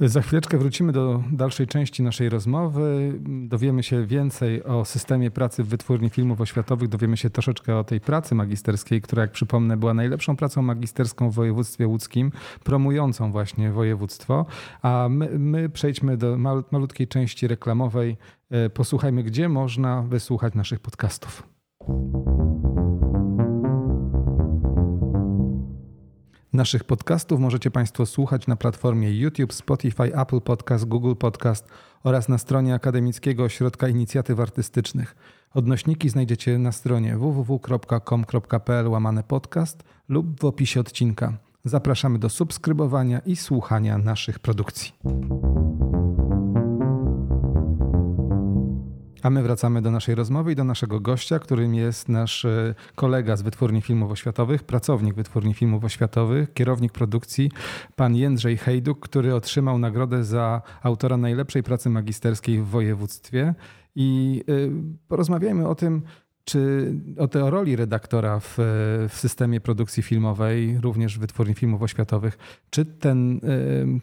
Za 0.00 0.22
chwileczkę 0.22 0.58
wrócimy 0.58 0.92
do 0.92 1.22
dalszej 1.32 1.66
części 1.66 2.02
naszej 2.02 2.28
rozmowy. 2.28 3.12
Dowiemy 3.24 3.82
się 3.82 4.06
więcej 4.06 4.64
o 4.64 4.84
systemie 4.84 5.30
pracy 5.30 5.64
w 5.64 5.68
wytwórni 5.68 6.10
filmów 6.10 6.40
oświatowych. 6.40 6.88
Dowiemy 6.88 7.16
się 7.16 7.30
troszeczkę 7.30 7.76
o 7.78 7.84
tej 7.84 8.00
pracy 8.00 8.34
magisterskiej, 8.34 9.02
która, 9.02 9.22
jak 9.22 9.30
przypomnę, 9.30 9.76
była 9.76 9.94
najlepszą 9.94 10.36
pracą 10.36 10.62
magisterską 10.62 11.30
w 11.30 11.34
województwie 11.34 11.86
łódzkim, 11.86 12.32
promującą 12.64 13.32
właśnie 13.32 13.72
województwo. 13.72 14.46
A 14.82 15.08
my, 15.10 15.38
my 15.38 15.68
przejdźmy 15.68 16.16
do 16.16 16.36
malutkiej 16.70 17.08
części 17.08 17.48
reklamowej. 17.48 18.16
E, 18.50 18.70
posłuchajmy, 18.70 19.22
gdzie 19.22 19.48
można 19.48 20.02
wysłuchać 20.02 20.54
naszych 20.54 20.80
podcastów. 20.80 21.42
Naszych 26.52 26.84
podcastów 26.84 27.40
możecie 27.40 27.70
Państwo 27.70 28.06
słuchać 28.06 28.46
na 28.46 28.56
platformie 28.56 29.12
YouTube, 29.20 29.52
Spotify, 29.52 30.16
Apple 30.20 30.40
Podcast, 30.40 30.84
Google 30.84 31.14
Podcast 31.14 31.68
oraz 32.04 32.28
na 32.28 32.38
stronie 32.38 32.74
Akademickiego 32.74 33.44
Ośrodka 33.44 33.88
Inicjatyw 33.88 34.40
Artystycznych. 34.40 35.16
Odnośniki 35.54 36.08
znajdziecie 36.08 36.58
na 36.58 36.72
stronie 36.72 37.16
www.com.pl 37.16 38.88
łamane 38.88 39.22
podcast 39.22 39.84
lub 40.08 40.40
w 40.40 40.44
opisie 40.44 40.80
odcinka. 40.80 41.32
Zapraszamy 41.64 42.18
do 42.18 42.28
subskrybowania 42.28 43.18
i 43.18 43.36
słuchania 43.36 43.98
naszych 43.98 44.38
produkcji. 44.38 44.92
A 49.26 49.30
my 49.30 49.42
wracamy 49.42 49.82
do 49.82 49.90
naszej 49.90 50.14
rozmowy 50.14 50.52
i 50.52 50.54
do 50.54 50.64
naszego 50.64 51.00
gościa, 51.00 51.38
którym 51.38 51.74
jest 51.74 52.08
nasz 52.08 52.44
e, 52.44 52.74
kolega 52.94 53.36
z 53.36 53.42
Wytwórni 53.42 53.82
Filmów 53.82 54.10
Oświatowych, 54.10 54.64
pracownik 54.64 55.14
Wytwórni 55.14 55.54
Filmów 55.54 55.84
Oświatowych, 55.84 56.52
kierownik 56.52 56.92
produkcji, 56.92 57.50
pan 57.96 58.16
Jędrzej 58.16 58.56
Hejduk, 58.56 59.00
który 59.00 59.34
otrzymał 59.34 59.78
nagrodę 59.78 60.24
za 60.24 60.62
autora 60.82 61.16
najlepszej 61.16 61.62
pracy 61.62 61.90
magisterskiej 61.90 62.58
w 62.58 62.66
województwie. 62.66 63.54
I 63.94 64.42
e, 64.48 64.52
porozmawiajmy 65.08 65.68
o 65.68 65.74
tym, 65.74 66.02
czy 66.46 66.92
o 67.18 67.28
tej 67.28 67.50
roli 67.50 67.76
redaktora 67.76 68.40
w, 68.40 68.54
w, 69.08 69.14
systemie 69.18 69.60
produkcji 69.60 70.02
filmowej, 70.02 70.78
również 70.80 71.18
wytwórni 71.18 71.54
filmów 71.54 71.82
oświatowych, 71.82 72.38
czy 72.70 72.84
ten, 72.84 73.40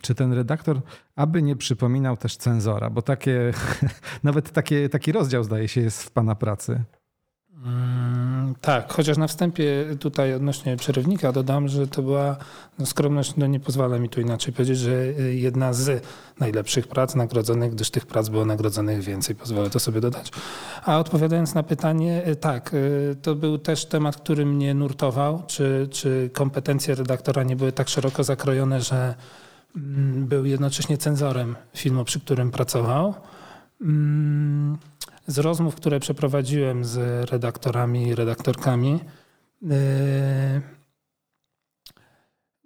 czy 0.01 0.15
ten 0.15 0.33
redaktor 0.33 0.81
aby 1.15 1.41
nie 1.41 1.55
przypominał 1.55 2.17
też 2.17 2.37
cenzora, 2.37 2.89
bo 2.89 3.01
takie, 3.01 3.53
nawet 4.23 4.51
takie, 4.51 4.89
taki 4.89 5.11
rozdział 5.11 5.43
zdaje 5.43 5.67
się 5.67 5.81
jest 5.81 6.03
w 6.03 6.11
pana 6.11 6.35
pracy. 6.35 6.83
Tak, 8.63 8.93
chociaż 8.93 9.17
na 9.17 9.27
wstępie 9.27 9.85
tutaj 9.99 10.33
odnośnie 10.33 10.77
przerywnika 10.77 11.31
dodam, 11.31 11.67
że 11.67 11.87
to 11.87 12.01
była 12.01 12.37
no 12.79 12.85
skromność, 12.85 13.35
no 13.37 13.47
nie 13.47 13.59
pozwala 13.59 13.99
mi 13.99 14.09
tu 14.09 14.21
inaczej 14.21 14.53
powiedzieć, 14.53 14.77
że 14.77 14.91
y, 14.91 15.35
jedna 15.35 15.73
z 15.73 16.03
najlepszych 16.39 16.87
prac 16.87 17.15
nagrodzonych, 17.15 17.71
gdyż 17.71 17.89
tych 17.89 18.05
prac 18.05 18.29
było 18.29 18.45
nagrodzonych 18.45 19.01
więcej, 19.01 19.35
pozwolę 19.35 19.69
to 19.69 19.79
sobie 19.79 20.01
dodać. 20.01 20.31
A 20.83 20.99
odpowiadając 20.99 21.53
na 21.53 21.63
pytanie, 21.63 22.27
y, 22.27 22.35
tak, 22.35 22.73
y, 22.73 23.15
to 23.21 23.35
był 23.35 23.57
też 23.57 23.85
temat, 23.85 24.17
który 24.17 24.45
mnie 24.45 24.73
nurtował, 24.73 25.43
czy, 25.47 25.87
czy 25.91 26.29
kompetencje 26.33 26.95
redaktora 26.95 27.43
nie 27.43 27.55
były 27.55 27.71
tak 27.71 27.89
szeroko 27.89 28.23
zakrojone, 28.23 28.81
że 28.81 29.15
mm, 29.75 30.25
był 30.25 30.45
jednocześnie 30.45 30.97
cenzorem 30.97 31.55
filmu, 31.75 32.05
przy 32.05 32.19
którym 32.19 32.51
pracował. 32.51 33.13
Mm, 33.81 34.77
z 35.27 35.37
rozmów, 35.37 35.75
które 35.75 35.99
przeprowadziłem 35.99 36.85
z 36.85 37.29
redaktorami 37.29 38.07
i 38.07 38.15
redaktorkami, 38.15 38.99
e, 39.71 40.61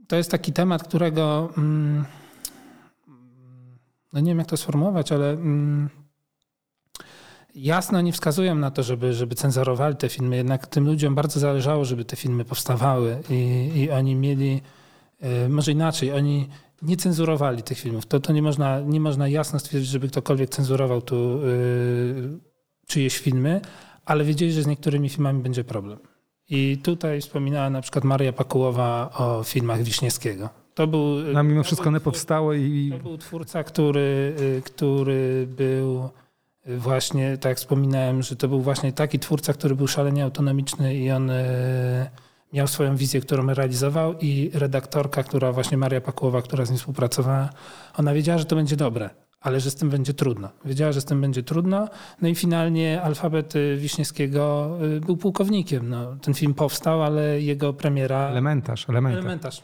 to 0.08 0.16
jest 0.16 0.32
taki 0.32 0.54
temat, 0.54 0.84
którego 0.84 1.50
mm, 1.58 2.06
no 4.14 4.20
nie 4.20 4.32
wiem 4.32 4.38
jak 4.38 4.48
to 4.48 4.58
sformułować, 4.58 5.12
ale 5.12 5.30
mm, 5.30 5.90
jasno 7.56 8.02
nie 8.02 8.14
wskazują 8.14 8.56
na 8.56 8.72
to, 8.72 8.84
żeby, 8.84 9.14
żeby 9.14 9.36
cenzurowali 9.36 9.96
te 9.96 10.10
filmy. 10.10 10.36
Jednak 10.36 10.68
tym 10.68 10.86
ludziom 10.86 11.16
bardzo 11.16 11.40
zależało, 11.40 11.86
żeby 11.86 12.06
te 12.06 12.16
filmy 12.16 12.46
powstawały 12.46 13.22
i, 13.30 13.72
i 13.76 13.92
oni 13.92 14.16
mieli, 14.16 14.62
e, 15.20 15.50
może 15.50 15.72
inaczej, 15.72 16.12
oni 16.12 16.50
nie 16.82 16.98
cenzurowali 16.98 17.64
tych 17.64 17.80
filmów. 17.80 18.06
To, 18.06 18.20
to 18.20 18.34
nie, 18.34 18.42
można, 18.42 18.80
nie 18.80 19.00
można 19.00 19.28
jasno 19.28 19.60
stwierdzić, 19.60 19.90
żeby 19.90 20.08
ktokolwiek 20.08 20.50
cenzurował 20.50 21.02
tu 21.02 21.16
yy, 21.16 22.40
czyjeś 22.88 23.18
filmy, 23.18 23.62
ale 24.06 24.24
wiedzieli, 24.24 24.52
że 24.52 24.64
z 24.64 24.68
niektórymi 24.68 25.10
filmami 25.10 25.44
będzie 25.44 25.64
problem. 25.64 26.00
I 26.50 26.78
tutaj 26.84 27.22
wspominała 27.22 27.70
na 27.70 27.82
przykład 27.82 28.04
Maria 28.04 28.34
Pakułowa 28.34 29.10
o 29.18 29.44
filmach 29.44 29.84
Wiśniewskiego. 29.84 30.50
To 30.74 30.88
był. 30.88 31.16
No, 31.34 31.44
mimo 31.44 31.64
wszystko 31.64 31.88
one 31.90 32.00
powstały 32.00 32.60
i. 32.60 32.92
To 32.92 32.98
był 32.98 33.18
twórca, 33.18 33.64
który, 33.64 34.36
y, 34.40 34.62
który 34.66 35.48
był 35.48 36.10
y, 36.68 36.78
właśnie, 36.78 37.38
tak 37.38 37.50
jak 37.50 37.58
wspominałem, 37.58 38.24
że 38.24 38.36
to 38.36 38.48
był 38.48 38.62
właśnie 38.62 38.94
taki 38.94 39.20
twórca, 39.20 39.54
który 39.54 39.76
był 39.76 39.88
szalenie 39.88 40.24
autonomiczny 40.24 40.96
i 40.96 41.12
on 41.12 41.30
y, 41.30 42.10
miał 42.54 42.68
swoją 42.68 42.96
wizję, 42.96 43.22
którą 43.22 43.54
realizował 43.54 44.14
i 44.22 44.52
redaktorka, 44.54 45.24
która 45.24 45.52
właśnie 45.52 45.78
Maria 45.78 46.02
Pakułowa, 46.02 46.42
która 46.42 46.66
z 46.66 46.70
nim 46.70 46.78
współpracowała, 46.78 47.50
ona 47.98 48.14
wiedziała, 48.14 48.38
że 48.38 48.46
to 48.46 48.56
będzie 48.56 48.76
dobre 48.76 49.10
ale 49.42 49.60
że 49.60 49.72
z 49.72 49.76
tym 49.76 49.90
będzie 49.90 50.14
trudno. 50.14 50.50
Wiedziała, 50.66 50.92
że 50.92 51.02
z 51.02 51.06
tym 51.06 51.22
będzie 51.22 51.44
trudno. 51.44 51.88
No 52.22 52.28
i 52.28 52.36
finalnie 52.36 53.02
alfabet 53.02 53.56
y, 53.56 53.78
Wiśniewskiego 53.78 54.72
y, 54.98 55.00
był 55.00 55.18
pułkownikiem. 55.18 55.90
No, 55.90 56.16
ten 56.16 56.34
film 56.34 56.54
powstał, 56.54 57.04
ale 57.04 57.42
jego 57.42 57.74
premiera. 57.74 58.30
Elementarz, 58.30 58.90
elementarz. 58.90 59.20
Elementarz. 59.20 59.64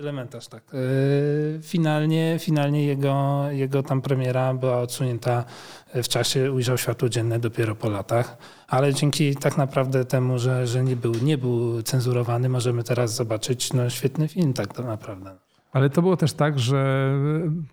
Elementarz, 0.00 0.48
tak. 0.48 0.62
Y, 0.74 1.60
finalnie, 1.62 2.36
finalnie 2.40 2.86
jego, 2.86 3.44
jego 3.50 3.82
tam 3.82 4.02
premiera 4.02 4.54
była 4.54 4.78
odsunięta 4.80 5.44
w 5.94 6.08
czasie, 6.08 6.52
ujrzał 6.52 6.78
światło 6.78 7.08
dzienne 7.08 7.38
dopiero 7.38 7.74
po 7.74 7.88
latach, 7.88 8.36
ale 8.68 8.94
dzięki 8.94 9.36
tak 9.36 9.56
naprawdę 9.56 10.04
temu, 10.04 10.38
że, 10.38 10.66
że 10.66 10.84
nie, 10.84 10.96
był, 10.96 11.14
nie 11.22 11.38
był 11.38 11.82
cenzurowany, 11.82 12.48
możemy 12.48 12.84
teraz 12.84 13.14
zobaczyć 13.14 13.72
no, 13.72 13.90
świetny 13.90 14.28
film 14.28 14.52
tak 14.52 14.78
naprawdę. 14.78 15.36
Ale 15.72 15.90
to 15.90 16.02
było 16.02 16.16
też 16.16 16.32
tak, 16.32 16.58
że 16.58 17.12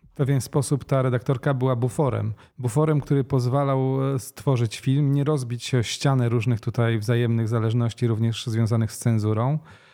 w 0.06 0.16
pewien 0.16 0.42
sposób 0.42 0.86
ta 0.86 1.02
redaktorka 1.02 1.54
była 1.54 1.76
buforem. 1.76 2.34
Buforem, 2.60 3.02
który 3.02 3.24
pozwalał 3.24 4.14
e, 4.16 4.20
stworzyć 4.20 4.80
film, 4.80 5.14
nie 5.14 5.24
rozbić 5.24 5.64
się 5.64 5.78
o 5.78 5.84
ścianę 5.84 6.30
różnych 6.30 6.60
tutaj 6.60 7.00
wzajemnych 7.00 7.48
zależności, 7.48 8.08
również 8.08 8.46
związanych 8.48 8.92
z 8.92 8.98
cenzurą, 8.98 9.54
e, 9.54 9.87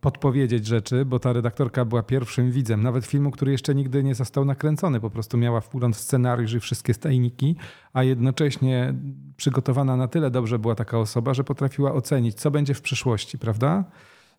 podpowiedzieć 0.00 0.66
rzeczy, 0.66 1.04
bo 1.04 1.18
ta 1.18 1.32
redaktorka 1.32 1.84
była 1.84 2.02
pierwszym 2.02 2.50
widzem, 2.50 2.82
nawet 2.82 3.06
filmu, 3.06 3.30
który 3.30 3.52
jeszcze 3.52 3.74
nigdy 3.74 4.04
nie 4.04 4.14
został 4.14 4.44
nakręcony. 4.44 5.00
Po 5.00 5.10
prostu 5.10 5.38
miała 5.38 5.60
wgląd 5.60 5.96
w 5.96 6.00
scenariusz 6.00 6.52
i 6.52 6.60
wszystkie 6.60 6.94
stajniki, 6.94 7.56
a 7.92 8.02
jednocześnie 8.02 8.94
przygotowana 9.36 9.96
na 9.96 10.08
tyle 10.08 10.30
dobrze 10.30 10.58
była 10.58 10.74
taka 10.74 10.98
osoba, 10.98 11.34
że 11.34 11.44
potrafiła 11.44 11.92
ocenić, 11.92 12.34
co 12.34 12.50
będzie 12.50 12.74
w 12.74 12.82
przyszłości, 12.82 13.38
prawda? 13.38 13.84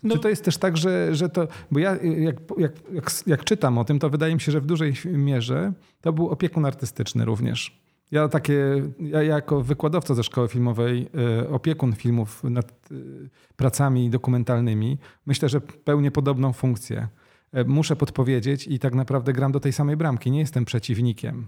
No. 0.04 0.16
Czy 0.16 0.22
to 0.22 0.30
jest 0.30 0.46
też 0.46 0.58
tak, 0.58 0.78
że, 0.78 1.16
że 1.16 1.30
to. 1.30 1.48
Bo 1.72 1.80
ja 1.80 1.92
jak, 2.02 2.36
jak, 2.58 2.72
jak, 2.94 3.12
jak 3.28 3.44
czytam 3.44 3.78
o 3.78 3.86
tym, 3.86 4.00
to 4.00 4.10
wydaje 4.10 4.34
mi 4.34 4.42
się, 4.42 4.52
że 4.52 4.62
w 4.62 4.66
dużej 4.66 4.94
mierze 5.06 5.74
to 6.02 6.14
był 6.14 6.30
opiekun 6.30 6.66
artystyczny 6.66 7.26
również. 7.26 7.85
Ja 8.12 8.28
takie, 8.28 8.84
ja 9.00 9.24
jako 9.24 9.62
wykładowca 9.62 10.16
ze 10.16 10.24
szkoły 10.24 10.48
filmowej, 10.48 11.08
y, 11.44 11.50
opiekun 11.50 11.94
filmów 11.94 12.44
nad 12.44 12.92
y, 12.92 13.30
pracami 13.56 14.10
dokumentalnymi, 14.10 14.98
myślę, 15.26 15.50
że 15.50 15.62
pełnię 15.62 16.12
podobną 16.12 16.54
funkcję. 16.54 17.08
E, 17.56 17.64
muszę 17.64 17.96
podpowiedzieć 17.96 18.68
i 18.68 18.80
tak 18.80 18.96
naprawdę 18.96 19.34
gram 19.34 19.52
do 19.52 19.60
tej 19.60 19.74
samej 19.74 19.98
bramki. 19.98 20.32
Nie 20.32 20.40
jestem 20.40 20.66
przeciwnikiem. 20.66 21.48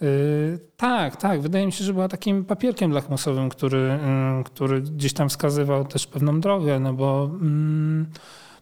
Yy, 0.00 0.58
tak, 0.76 1.16
tak. 1.16 1.40
Wydaje 1.40 1.66
mi 1.66 1.72
się, 1.72 1.84
że 1.84 1.92
była 1.92 2.08
takim 2.08 2.44
papierkiem 2.44 2.92
lakmusowym, 2.92 3.48
który, 3.48 3.98
który 4.44 4.80
gdzieś 4.82 5.12
tam 5.12 5.28
wskazywał 5.28 5.84
też 5.84 6.06
pewną 6.06 6.40
drogę, 6.40 6.80
no 6.80 6.94
bo 6.94 7.24
mm, 7.24 8.06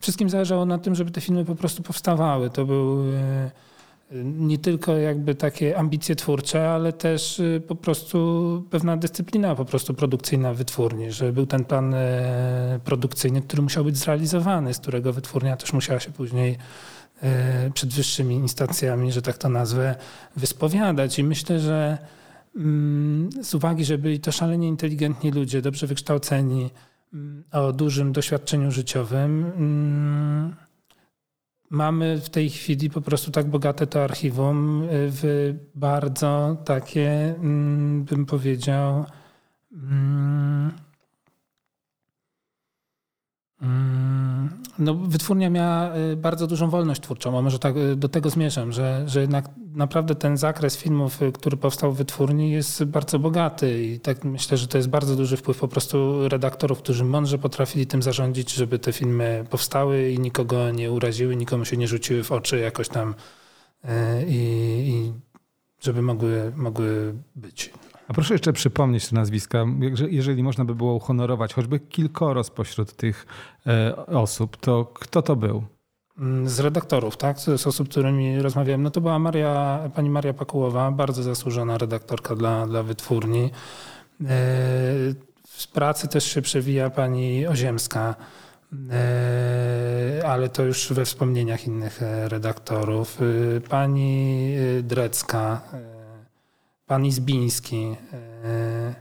wszystkim 0.00 0.30
zależało 0.30 0.64
na 0.64 0.78
tym, 0.78 0.94
żeby 0.94 1.10
te 1.10 1.20
filmy 1.20 1.44
po 1.44 1.54
prostu 1.54 1.82
powstawały. 1.82 2.50
To 2.50 2.64
był 2.64 3.04
nie 4.22 4.58
tylko 4.58 4.96
jakby 4.96 5.34
takie 5.34 5.78
ambicje 5.78 6.16
twórcze, 6.16 6.70
ale 6.70 6.92
też 6.92 7.38
y, 7.38 7.62
po 7.68 7.74
prostu 7.74 8.64
pewna 8.70 8.96
dyscyplina 8.96 9.54
po 9.54 9.64
prostu 9.64 9.94
produkcyjna 9.94 10.54
wytwórni, 10.54 11.12
że 11.12 11.32
był 11.32 11.46
ten 11.46 11.64
plan 11.64 11.94
e, 11.94 12.80
produkcyjny, 12.84 13.42
który 13.42 13.62
musiał 13.62 13.84
być 13.84 13.96
zrealizowany, 13.96 14.74
z 14.74 14.78
którego 14.78 15.12
wytwórnia 15.12 15.56
też 15.56 15.72
musiała 15.72 16.00
się 16.00 16.10
później 16.10 16.56
e, 17.22 17.70
przed 17.70 17.94
wyższymi 17.94 18.34
instancjami, 18.34 19.12
że 19.12 19.22
tak 19.22 19.38
to 19.38 19.48
nazwę, 19.48 19.94
wyspowiadać. 20.36 21.18
I 21.18 21.24
myślę, 21.24 21.60
że 21.60 21.98
mm, 22.56 23.30
z 23.42 23.54
uwagi, 23.54 23.84
że 23.84 23.98
byli 23.98 24.20
to 24.20 24.32
szalenie 24.32 24.68
inteligentni 24.68 25.30
ludzie, 25.30 25.62
dobrze 25.62 25.86
wykształceni, 25.86 26.70
mm, 27.14 27.44
o 27.52 27.72
dużym 27.72 28.12
doświadczeniu 28.12 28.70
życiowym, 28.70 29.52
mm, 29.56 30.67
mamy 31.70 32.20
w 32.20 32.30
tej 32.30 32.50
chwili 32.50 32.90
po 32.90 33.00
prostu 33.00 33.30
tak 33.30 33.46
bogate 33.46 33.86
to 33.86 34.04
archiwum 34.04 34.82
y, 34.82 34.86
w 34.90 35.54
bardzo 35.74 36.56
takie, 36.64 37.34
mm, 37.38 38.04
bym 38.04 38.26
powiedział, 38.26 39.04
mm, 39.72 40.72
mm, 43.62 43.97
no, 44.78 44.94
wytwórnia 44.94 45.50
miała 45.50 45.96
y, 45.96 46.16
bardzo 46.16 46.46
dużą 46.46 46.70
wolność 46.70 47.00
twórczą, 47.00 47.38
a 47.38 47.42
może 47.42 47.58
tak 47.58 47.76
y, 47.76 47.96
do 47.96 48.08
tego 48.08 48.30
zmierzam, 48.30 48.72
że, 48.72 49.04
że 49.06 49.20
jednak 49.20 49.48
naprawdę 49.74 50.14
ten 50.14 50.36
zakres 50.36 50.76
filmów, 50.76 51.20
który 51.34 51.56
powstał 51.56 51.92
w 51.92 51.96
wytwórni 51.96 52.50
jest 52.50 52.84
bardzo 52.84 53.18
bogaty 53.18 53.84
i 53.84 54.00
tak 54.00 54.24
myślę, 54.24 54.56
że 54.56 54.68
to 54.68 54.78
jest 54.78 54.88
bardzo 54.88 55.16
duży 55.16 55.36
wpływ 55.36 55.58
po 55.58 55.68
prostu 55.68 56.28
redaktorów, 56.28 56.78
którzy 56.78 57.04
mądrze 57.04 57.38
potrafili 57.38 57.86
tym 57.86 58.02
zarządzić, 58.02 58.54
żeby 58.54 58.78
te 58.78 58.92
filmy 58.92 59.44
powstały 59.50 60.10
i 60.10 60.18
nikogo 60.18 60.70
nie 60.70 60.92
uraziły, 60.92 61.36
nikomu 61.36 61.64
się 61.64 61.76
nie 61.76 61.88
rzuciły 61.88 62.24
w 62.24 62.32
oczy 62.32 62.58
jakoś 62.58 62.88
tam 62.88 63.14
i, 64.26 64.34
i 64.88 65.12
żeby 65.80 66.02
mogły, 66.02 66.52
mogły 66.56 67.14
być. 67.36 67.72
A 68.08 68.12
proszę 68.14 68.34
jeszcze 68.34 68.52
przypomnieć 68.52 69.08
te 69.08 69.16
nazwiska, 69.16 69.64
jeżeli 70.08 70.42
można 70.42 70.64
by 70.64 70.74
było 70.74 70.94
uhonorować 70.94 71.54
choćby 71.54 71.80
kilkoro 71.80 72.44
spośród 72.44 72.92
tych 72.92 73.26
e, 73.66 73.96
osób, 74.06 74.56
to 74.56 74.84
kto 74.94 75.22
to 75.22 75.36
był? 75.36 75.62
Mm, 76.18 76.48
z 76.48 76.60
redaktorów, 76.60 77.16
tak? 77.16 77.38
Z 77.38 77.66
osób, 77.66 77.86
z 77.86 77.90
którymi 77.90 78.42
rozmawiałem. 78.42 78.82
No 78.82 78.90
to 78.90 79.00
była 79.00 79.18
Maria, 79.18 79.80
pani 79.94 80.10
Maria 80.10 80.32
Pakułowa, 80.32 80.90
bardzo 80.90 81.22
zasłużona 81.22 81.78
redaktorka 81.78 82.36
dla, 82.36 82.66
dla 82.66 82.82
wytwórni. 82.82 83.44
E, 83.44 83.50
w 85.48 85.68
pracy 85.72 86.08
też 86.08 86.24
się 86.24 86.42
przewija 86.42 86.90
pani 86.90 87.46
Oziemska, 87.46 88.14
e, 88.90 90.22
ale 90.26 90.48
to 90.48 90.62
już 90.62 90.92
we 90.92 91.04
wspomnieniach 91.04 91.66
innych 91.66 92.00
redaktorów. 92.28 93.18
Pani 93.68 94.54
Drecka, 94.82 95.60
pan 96.88 97.06
Izbiński. 97.06 97.96
E, 98.44 98.94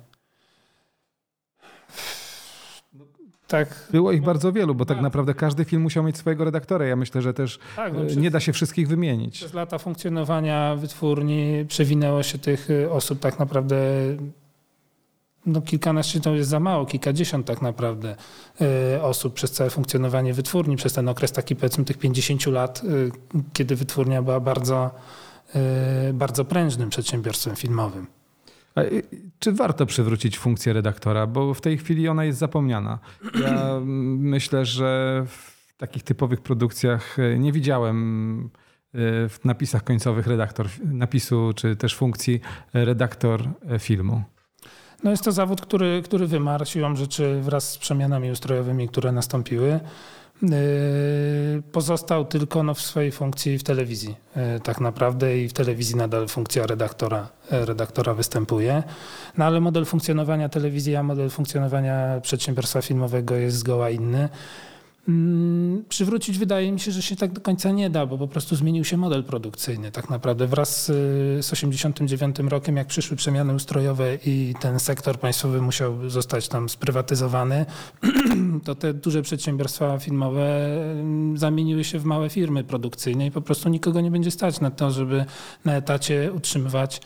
tak. 3.48 3.88
Było 3.92 4.12
ich 4.12 4.22
bardzo 4.22 4.52
wielu, 4.52 4.76
bo 4.76 4.86
tak 4.86 5.02
naprawdę 5.02 5.34
każdy 5.34 5.66
film 5.66 5.82
musiał 5.82 6.04
mieć 6.04 6.18
swojego 6.18 6.44
redaktora. 6.44 6.86
Ja 6.86 6.96
myślę, 6.96 7.22
że 7.22 7.34
też 7.34 7.60
tak, 7.76 7.94
no, 7.94 8.22
nie 8.22 8.32
da 8.32 8.40
się 8.40 8.54
wszystkich 8.54 8.88
wymienić. 8.88 9.36
Przez 9.36 9.54
lata 9.54 9.78
funkcjonowania 9.78 10.76
wytwórni 10.76 11.66
przewinęło 11.68 12.24
się 12.24 12.38
tych 12.38 12.68
e, 12.72 12.92
osób 12.92 13.20
tak 13.20 13.40
naprawdę 13.40 13.78
no 15.46 15.62
kilkanaście 15.62 16.20
to 16.20 16.36
jest 16.36 16.50
za 16.50 16.60
mało, 16.60 16.86
kilkadziesiąt 16.86 17.48
tak 17.48 17.62
naprawdę 17.62 18.16
osób 19.02 19.34
przez 19.34 19.52
całe 19.52 19.70
funkcjonowanie 19.70 20.34
wytwórni, 20.34 20.76
przez 20.76 20.94
ten 20.94 21.10
okres 21.10 21.32
taki 21.32 21.56
powiedzmy 21.56 21.86
tych 21.86 21.98
50 21.98 22.46
lat, 22.46 22.82
kiedy 23.54 23.76
wytwórnia 23.76 24.22
była 24.22 24.40
bardzo 24.40 24.92
E, 24.92 25.37
bardzo 26.14 26.46
prężnym 26.46 26.90
przedsiębiorstwem 26.90 27.56
filmowym. 27.56 28.08
Czy 29.40 29.52
warto 29.52 29.86
przywrócić 29.86 30.38
funkcję 30.38 30.74
redaktora, 30.74 31.28
bo 31.28 31.54
w 31.54 31.62
tej 31.62 31.78
chwili 31.78 32.08
ona 32.08 32.26
jest 32.26 32.40
zapomniana? 32.40 33.00
Ja 33.42 33.80
myślę, 34.36 34.66
że 34.66 35.24
w 35.28 35.78
takich 35.78 36.04
typowych 36.04 36.42
produkcjach 36.42 37.20
e, 37.20 37.40
nie 37.40 37.52
widziałem 37.52 38.40
e, 38.44 38.50
w 39.30 39.40
napisach 39.46 39.84
końcowych 39.84 40.28
redaktor 40.28 40.68
napisu, 40.86 41.52
czy 41.56 41.76
też 41.76 41.96
funkcji 41.96 42.42
redaktor 42.74 43.44
filmu. 43.80 44.24
No 45.04 45.12
jest 45.12 45.24
to 45.24 45.32
zawód, 45.32 45.62
który, 45.62 46.02
który 46.06 46.28
wymarł 46.28 46.66
siłą 46.66 46.96
rzeczy 46.96 47.42
wraz 47.42 47.72
z 47.72 47.78
przemianami 47.78 48.32
ustrojowymi, 48.32 48.90
które 48.90 49.12
nastąpiły. 49.12 49.80
Yy, 50.42 51.62
pozostał 51.72 52.26
tylko 52.26 52.64
no, 52.64 52.74
w 52.74 52.82
swojej 52.82 53.12
funkcji 53.12 53.58
w 53.58 53.64
telewizji 53.64 54.16
yy, 54.36 54.60
tak 54.60 54.82
naprawdę 54.82 55.38
i 55.40 55.50
w 55.50 55.54
telewizji 55.54 55.96
nadal 55.96 56.28
funkcja 56.28 56.68
redaktora, 56.68 57.30
e, 57.52 57.66
redaktora 57.66 58.14
występuje. 58.14 58.84
No 59.38 59.46
ale 59.46 59.60
model 59.60 59.86
funkcjonowania 59.86 60.50
telewizji, 60.50 60.96
a 60.96 61.04
model 61.04 61.30
funkcjonowania 61.30 62.20
przedsiębiorstwa 62.22 62.82
filmowego 62.82 63.36
jest 63.36 63.58
zgoła 63.58 63.90
inny. 63.90 64.30
Mm, 65.08 65.84
przywrócić 65.90 66.38
wydaje 66.38 66.72
mi 66.72 66.80
się, 66.80 66.92
że 66.92 67.02
się 67.02 67.16
tak 67.16 67.32
do 67.32 67.42
końca 67.42 67.72
nie 67.72 67.90
da, 67.90 68.06
bo 68.06 68.18
po 68.18 68.28
prostu 68.28 68.56
zmienił 68.56 68.84
się 68.84 68.98
model 68.98 69.24
produkcyjny. 69.24 69.92
Tak 69.92 70.10
naprawdę 70.10 70.48
wraz 70.48 70.86
z 70.86 71.54
89 71.54 72.40
rokiem, 72.40 72.78
jak 72.78 72.88
przyszły 72.88 73.18
przemiany 73.18 73.54
ustrojowe 73.54 74.18
i 74.26 74.56
ten 74.62 74.80
sektor 74.80 75.20
państwowy 75.20 75.62
musiał 75.62 76.10
zostać 76.10 76.48
tam 76.48 76.70
sprywatyzowany, 76.70 77.66
to 78.66 78.76
te 78.76 78.94
duże 78.94 79.22
przedsiębiorstwa 79.22 80.00
filmowe 80.00 80.68
mm, 80.92 81.38
zamieniły 81.38 81.84
się 81.84 82.00
w 82.00 82.06
małe 82.06 82.30
firmy 82.30 82.64
produkcyjne 82.64 83.26
i 83.26 83.32
po 83.32 83.42
prostu 83.42 83.70
nikogo 83.70 84.02
nie 84.02 84.12
będzie 84.12 84.32
stać 84.32 84.60
na 84.60 84.72
to, 84.72 84.92
żeby 84.92 85.26
na 85.66 85.76
etacie 85.76 86.32
utrzymywać 86.34 87.02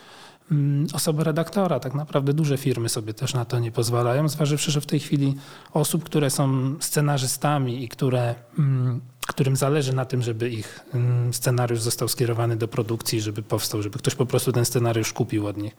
Mm, 0.52 0.86
osobę 0.92 1.24
redaktora. 1.24 1.80
Tak 1.80 1.94
naprawdę 1.94 2.32
duże 2.32 2.56
firmy 2.56 2.88
sobie 2.88 3.14
też 3.14 3.34
na 3.34 3.44
to 3.44 3.58
nie 3.58 3.72
pozwalają, 3.72 4.28
zważywszy, 4.28 4.70
że 4.70 4.80
w 4.80 4.86
tej 4.86 5.00
chwili 5.00 5.34
osób, 5.72 6.04
które 6.04 6.30
są 6.30 6.74
scenarzystami 6.80 7.84
i 7.84 7.88
które, 7.88 8.34
mm, 8.58 9.00
którym 9.26 9.56
zależy 9.56 9.92
na 9.92 10.04
tym, 10.04 10.22
żeby 10.22 10.50
ich 10.50 10.80
mm, 10.94 11.34
scenariusz 11.34 11.80
został 11.80 12.08
skierowany 12.08 12.56
do 12.56 12.68
produkcji, 12.68 13.20
żeby 13.20 13.42
powstał, 13.42 13.82
żeby 13.82 13.98
ktoś 13.98 14.14
po 14.14 14.26
prostu 14.26 14.52
ten 14.52 14.64
scenariusz 14.64 15.12
kupił 15.12 15.46
od 15.46 15.56
nich, 15.56 15.76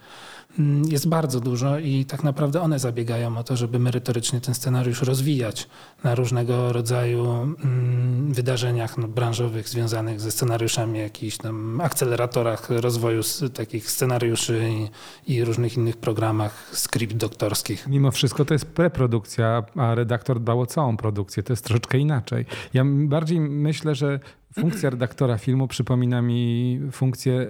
Mm, 0.60 0.84
jest 0.92 1.08
bardzo 1.08 1.40
dużo 1.40 1.80
i 1.80 2.06
tak 2.06 2.24
naprawdę 2.24 2.62
one 2.62 2.80
zabiegają 2.80 3.38
o 3.38 3.44
to, 3.44 3.56
żeby 3.56 3.80
merytorycznie 3.80 4.42
ten 4.42 4.56
scenariusz 4.56 5.02
rozwijać 5.02 5.68
na 6.04 6.16
różnego 6.16 6.74
rodzaju 6.74 7.32
mm, 7.32 8.34
wydarzeniach 8.34 8.98
no, 8.98 9.08
branżowych 9.08 9.70
związanych 9.70 10.22
ze 10.22 10.32
scenariuszami, 10.32 11.00
jakichś 11.00 11.38
tam 11.38 11.82
akceleratorach 11.82 12.70
rozwoju 12.70 13.22
takich 13.54 13.92
scenariuszy 13.92 14.70
i, 15.28 15.44
różnych 15.44 15.78
innych 15.78 15.98
programach 15.98 16.70
skrypt 16.72 17.16
doktorskich. 17.16 17.88
Mimo 17.88 18.12
wszystko 18.12 18.46
to 18.46 18.54
jest 18.54 18.66
preprodukcja, 18.66 19.64
a 19.76 19.96
redaktor 19.96 20.40
dbał 20.40 20.62
o 20.62 20.66
całą 20.66 20.98
produkcję. 20.98 21.44
To 21.44 21.54
jest 21.54 21.66
troszeczkę 21.66 21.98
inaczej. 21.98 22.46
Ja 22.74 22.84
bardziej 22.86 23.33
myślę, 23.40 23.96
że 23.96 24.20
funkcja 24.60 24.90
redaktora 24.90 25.38
filmu 25.38 25.68
przypomina 25.68 26.22
mi 26.22 26.80
funkcję 26.92 27.34
e, 27.34 27.48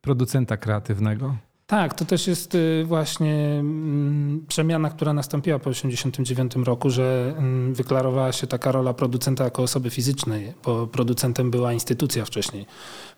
producenta 0.00 0.56
kreatywnego. 0.56 1.36
Tak, 1.66 1.94
to 1.94 2.04
też 2.04 2.26
jest 2.26 2.54
y, 2.54 2.84
właśnie 2.84 3.34
mm, 3.34 4.44
przemiana, 4.48 4.90
która 4.90 5.12
nastąpiła 5.12 5.58
po 5.58 5.70
1989 5.70 6.66
roku, 6.66 6.90
że 6.90 7.34
mm, 7.38 7.74
wyklarowała 7.74 8.32
się 8.32 8.46
taka 8.46 8.72
rola 8.72 8.94
producenta 8.94 9.44
jako 9.44 9.62
osoby 9.62 9.90
fizycznej, 9.90 10.54
bo 10.64 10.86
producentem 10.86 11.50
była 11.50 11.72
instytucja 11.72 12.24
wcześniej. 12.24 12.66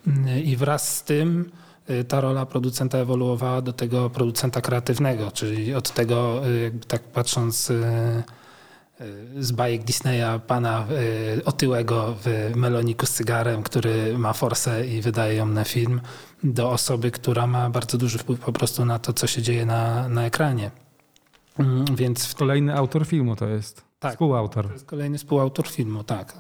Mm, 0.07 0.45
I 0.45 0.57
wraz 0.57 0.97
z 0.97 1.03
tym 1.03 1.51
y, 1.91 2.05
ta 2.05 2.21
rola 2.21 2.47
producenta 2.47 2.99
ewoluowała 2.99 3.63
do 3.63 3.73
tego 3.73 4.11
producenta 4.11 4.61
kreatywnego, 4.61 5.31
czyli 5.31 5.75
od 5.75 5.91
tego, 5.91 6.49
y, 6.49 6.73
tak 6.89 7.03
patrząc 7.03 7.73
z 9.39 9.53
bajek 9.53 9.85
Disneya, 9.85 10.41
pana 10.47 10.87
otyłego 11.45 12.15
w 12.25 12.53
meloniku 12.57 13.07
z 13.07 13.11
cygarem, 13.11 13.63
który 13.63 14.19
ma 14.19 14.33
forsę 14.33 14.87
i 14.87 15.03
wydaje 15.03 15.35
ją 15.35 15.47
na 15.47 15.65
film, 15.65 16.01
do 16.45 16.71
osoby, 16.71 17.11
która 17.11 17.47
ma 17.47 17.71
bardzo 17.71 17.99
duży 17.99 18.19
wpływ 18.19 18.41
po 18.41 18.53
prostu 18.53 18.85
na 18.85 18.99
to, 18.99 19.13
co 19.13 19.27
się 19.27 19.43
dzieje 19.43 19.67
na, 19.67 20.09
na 20.09 20.27
ekranie. 20.27 20.71
Mm, 21.59 21.85
więc. 21.97 22.35
Kolejny 22.35 22.75
autor 22.75 23.07
filmu 23.07 23.37
to 23.37 23.49
jest. 23.49 23.83
Tak, 23.99 24.13
współautor. 24.13 24.67
To 24.67 24.73
jest 24.73 24.87
kolejny 24.87 25.19
współautor 25.19 25.69
filmu, 25.69 26.05
tak. 26.05 26.37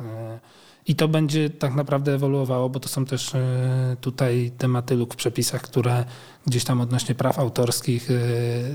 E, 0.88 0.92
I 0.92 0.94
to 0.94 1.08
będzie 1.08 1.50
tak 1.50 1.74
naprawdę 1.74 2.14
ewoluowało, 2.14 2.68
bo 2.68 2.80
to 2.80 2.88
są 2.88 3.04
też 3.04 3.34
e, 3.34 3.96
tutaj 4.00 4.52
tematy 4.58 4.96
luk 4.96 5.14
w 5.14 5.16
przepisach, 5.16 5.62
które 5.62 6.04
gdzieś 6.46 6.64
tam 6.64 6.80
odnośnie 6.80 7.14
praw 7.14 7.38
autorskich 7.38 8.10
e, 8.10 8.14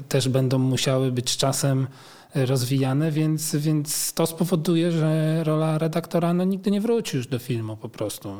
też 0.09 0.29
będą 0.29 0.59
musiały 0.59 1.11
być 1.11 1.37
czasem 1.37 1.87
rozwijane, 2.35 3.11
więc, 3.11 3.55
więc 3.55 4.13
to 4.13 4.25
spowoduje, 4.25 4.91
że 4.91 5.43
rola 5.43 5.77
redaktora 5.77 6.33
no, 6.33 6.43
nigdy 6.43 6.71
nie 6.71 6.81
wróci 6.81 7.17
już 7.17 7.27
do 7.27 7.39
filmu 7.39 7.77
po 7.77 7.89
prostu 7.89 8.37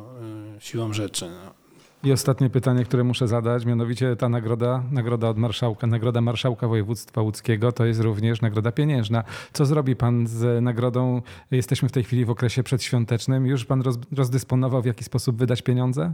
siłą 0.60 0.94
rzeczy. 0.94 1.30
No. 1.30 1.62
I 2.04 2.12
ostatnie 2.12 2.50
pytanie, 2.50 2.86
które 2.86 3.04
muszę 3.04 3.28
zadać, 3.28 3.66
mianowicie 3.66 4.16
ta 4.16 4.30
nagroda, 4.30 4.84
nagroda 4.92 5.30
od 5.30 5.38
marszałka, 5.38 5.88
nagroda 5.88 6.22
marszałka 6.22 6.68
województwa 6.68 7.22
łódzkiego, 7.22 7.72
to 7.72 7.86
jest 7.86 8.00
również 8.00 8.42
nagroda 8.42 8.72
pieniężna. 8.72 9.24
Co 9.54 9.66
zrobi 9.66 9.96
pan 9.96 10.28
z 10.28 10.63
nagrodą? 10.63 11.22
Jesteśmy 11.52 11.89
w 11.89 11.92
tej 11.92 12.04
chwili 12.04 12.26
w 12.26 12.30
okresie 12.30 12.63
przedświątecznym. 12.63 13.46
Już 13.46 13.66
pan 13.66 13.82
roz, 13.82 13.98
rozdysponował, 14.12 14.82
w 14.82 14.86
jaki 14.86 15.04
sposób 15.04 15.38
wydać 15.38 15.62
pieniądze? 15.62 16.13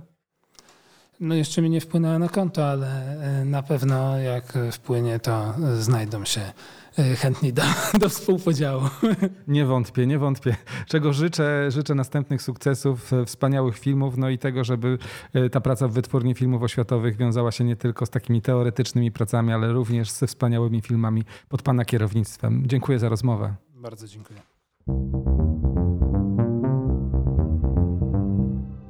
No 1.19 1.35
jeszcze 1.35 1.61
mi 1.61 1.69
nie 1.69 1.81
wpłynęła 1.81 2.19
na 2.19 2.29
konto, 2.29 2.69
ale 2.69 3.17
e, 3.41 3.45
na 3.45 3.63
pewno 3.63 4.17
jak 4.17 4.57
wpłynie, 4.71 5.19
to 5.19 5.53
znajdą 5.79 6.25
się 6.25 6.41
chętni 7.17 7.53
do, 7.53 7.61
do 7.99 8.09
współpodziału. 8.09 8.81
Nie 9.47 9.65
wątpię, 9.65 10.07
nie 10.07 10.19
wątpię. 10.19 10.55
Czego 10.87 11.13
życzę? 11.13 11.71
Życzę 11.71 11.95
następnych 11.95 12.41
sukcesów, 12.41 13.13
e, 13.13 13.25
wspaniałych 13.25 13.77
filmów, 13.77 14.17
no 14.17 14.29
i 14.29 14.37
tego, 14.37 14.63
żeby 14.63 14.97
ta 15.51 15.61
praca 15.61 15.87
w 15.87 15.91
Wytwórni 15.93 16.35
Filmów 16.35 16.63
Oświatowych 16.63 17.17
wiązała 17.17 17.51
się 17.51 17.63
nie 17.63 17.75
tylko 17.75 18.05
z 18.05 18.09
takimi 18.09 18.41
teoretycznymi 18.41 19.11
pracami, 19.11 19.53
ale 19.53 19.73
również 19.73 20.11
ze 20.11 20.27
wspaniałymi 20.27 20.81
filmami 20.81 21.23
pod 21.49 21.61
Pana 21.61 21.85
kierownictwem. 21.85 22.63
Dziękuję 22.65 22.99
za 22.99 23.09
rozmowę. 23.09 23.55
Bardzo 23.75 24.07
dziękuję. 24.07 24.39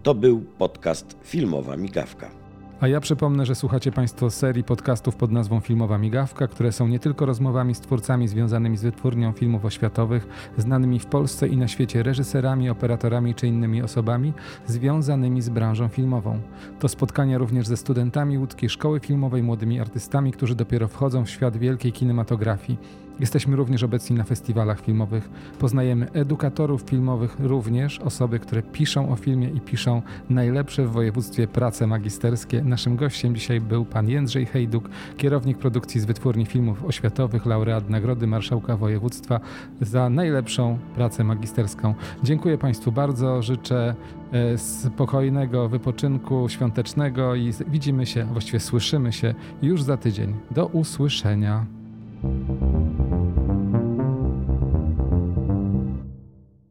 To 0.04 0.16
był 0.16 0.42
podcast 0.58 1.18
Filmowa 1.24 1.78
Migawka. 1.78 2.39
A 2.82 2.88
ja 2.88 3.00
przypomnę, 3.00 3.46
że 3.46 3.56
słuchacie 3.56 3.92
Państwo 3.92 4.30
serii 4.30 4.64
podcastów 4.64 5.16
pod 5.16 5.32
nazwą 5.32 5.60
Filmowa 5.60 5.98
Migawka, 5.98 6.48
które 6.48 6.72
są 6.72 6.88
nie 6.88 7.00
tylko 7.00 7.26
rozmowami 7.26 7.76
z 7.76 7.80
twórcami 7.80 8.28
związanymi 8.28 8.78
z 8.78 8.84
wytwórnią 8.84 9.32
filmów 9.32 9.66
oświatowych, 9.66 10.28
znanymi 10.58 11.00
w 11.00 11.06
Polsce 11.06 11.48
i 11.48 11.58
na 11.58 11.68
świecie 11.68 12.04
reżyserami, 12.04 12.70
operatorami 12.70 13.36
czy 13.36 13.48
innymi 13.48 13.84
osobami 13.84 14.34
związanymi 14.66 15.42
z 15.42 15.50
branżą 15.50 15.88
filmową. 15.88 16.40
To 16.80 16.88
spotkania 16.88 17.38
również 17.38 17.68
ze 17.68 17.78
studentami 17.78 18.38
łódzkiej 18.38 18.70
szkoły 18.70 19.00
filmowej, 19.00 19.44
młodymi 19.44 19.80
artystami, 19.80 20.32
którzy 20.32 20.56
dopiero 20.56 20.88
wchodzą 20.88 21.26
w 21.26 21.30
świat 21.30 21.58
wielkiej 21.58 21.92
kinematografii. 21.92 22.80
Jesteśmy 23.20 23.56
również 23.56 23.84
obecni 23.84 24.16
na 24.16 24.24
festiwalach 24.24 24.82
filmowych. 24.82 25.30
Poznajemy 25.60 26.12
edukatorów 26.12 26.82
filmowych, 26.82 27.36
również 27.40 28.00
osoby, 28.00 28.40
które 28.40 28.62
piszą 28.62 29.12
o 29.12 29.16
filmie 29.16 29.50
i 29.50 29.62
piszą 29.62 30.02
najlepsze 30.30 30.86
w 30.86 30.92
województwie 30.92 31.48
prace 31.48 31.88
magisterskie. 31.88 32.62
Naszym 32.62 32.96
gościem 32.96 33.36
dzisiaj 33.36 33.62
był 33.62 33.86
pan 33.86 34.10
Jędrzej 34.10 34.46
Hejduk, 34.46 34.90
kierownik 35.18 35.58
produkcji 35.58 36.02
z 36.02 36.06
Wytwórni 36.06 36.46
Filmów 36.46 36.86
Oświatowych, 36.86 37.46
laureat 37.46 37.90
Nagrody 37.90 38.28
Marszałka 38.28 38.78
Województwa 38.78 39.40
za 39.82 40.10
najlepszą 40.10 40.78
pracę 40.96 41.24
magisterską. 41.24 41.94
Dziękuję 42.24 42.58
Państwu 42.58 42.92
bardzo, 42.92 43.42
życzę 43.42 43.96
e, 44.32 44.58
spokojnego 44.58 45.70
wypoczynku 45.70 46.50
świątecznego 46.50 47.36
i 47.36 47.54
widzimy 47.68 48.06
się, 48.06 48.26
właściwie 48.26 48.60
słyszymy 48.60 49.14
się 49.14 49.36
już 49.62 49.84
za 49.84 49.98
tydzień. 49.98 50.36
Do 50.52 50.66
usłyszenia. 50.66 51.66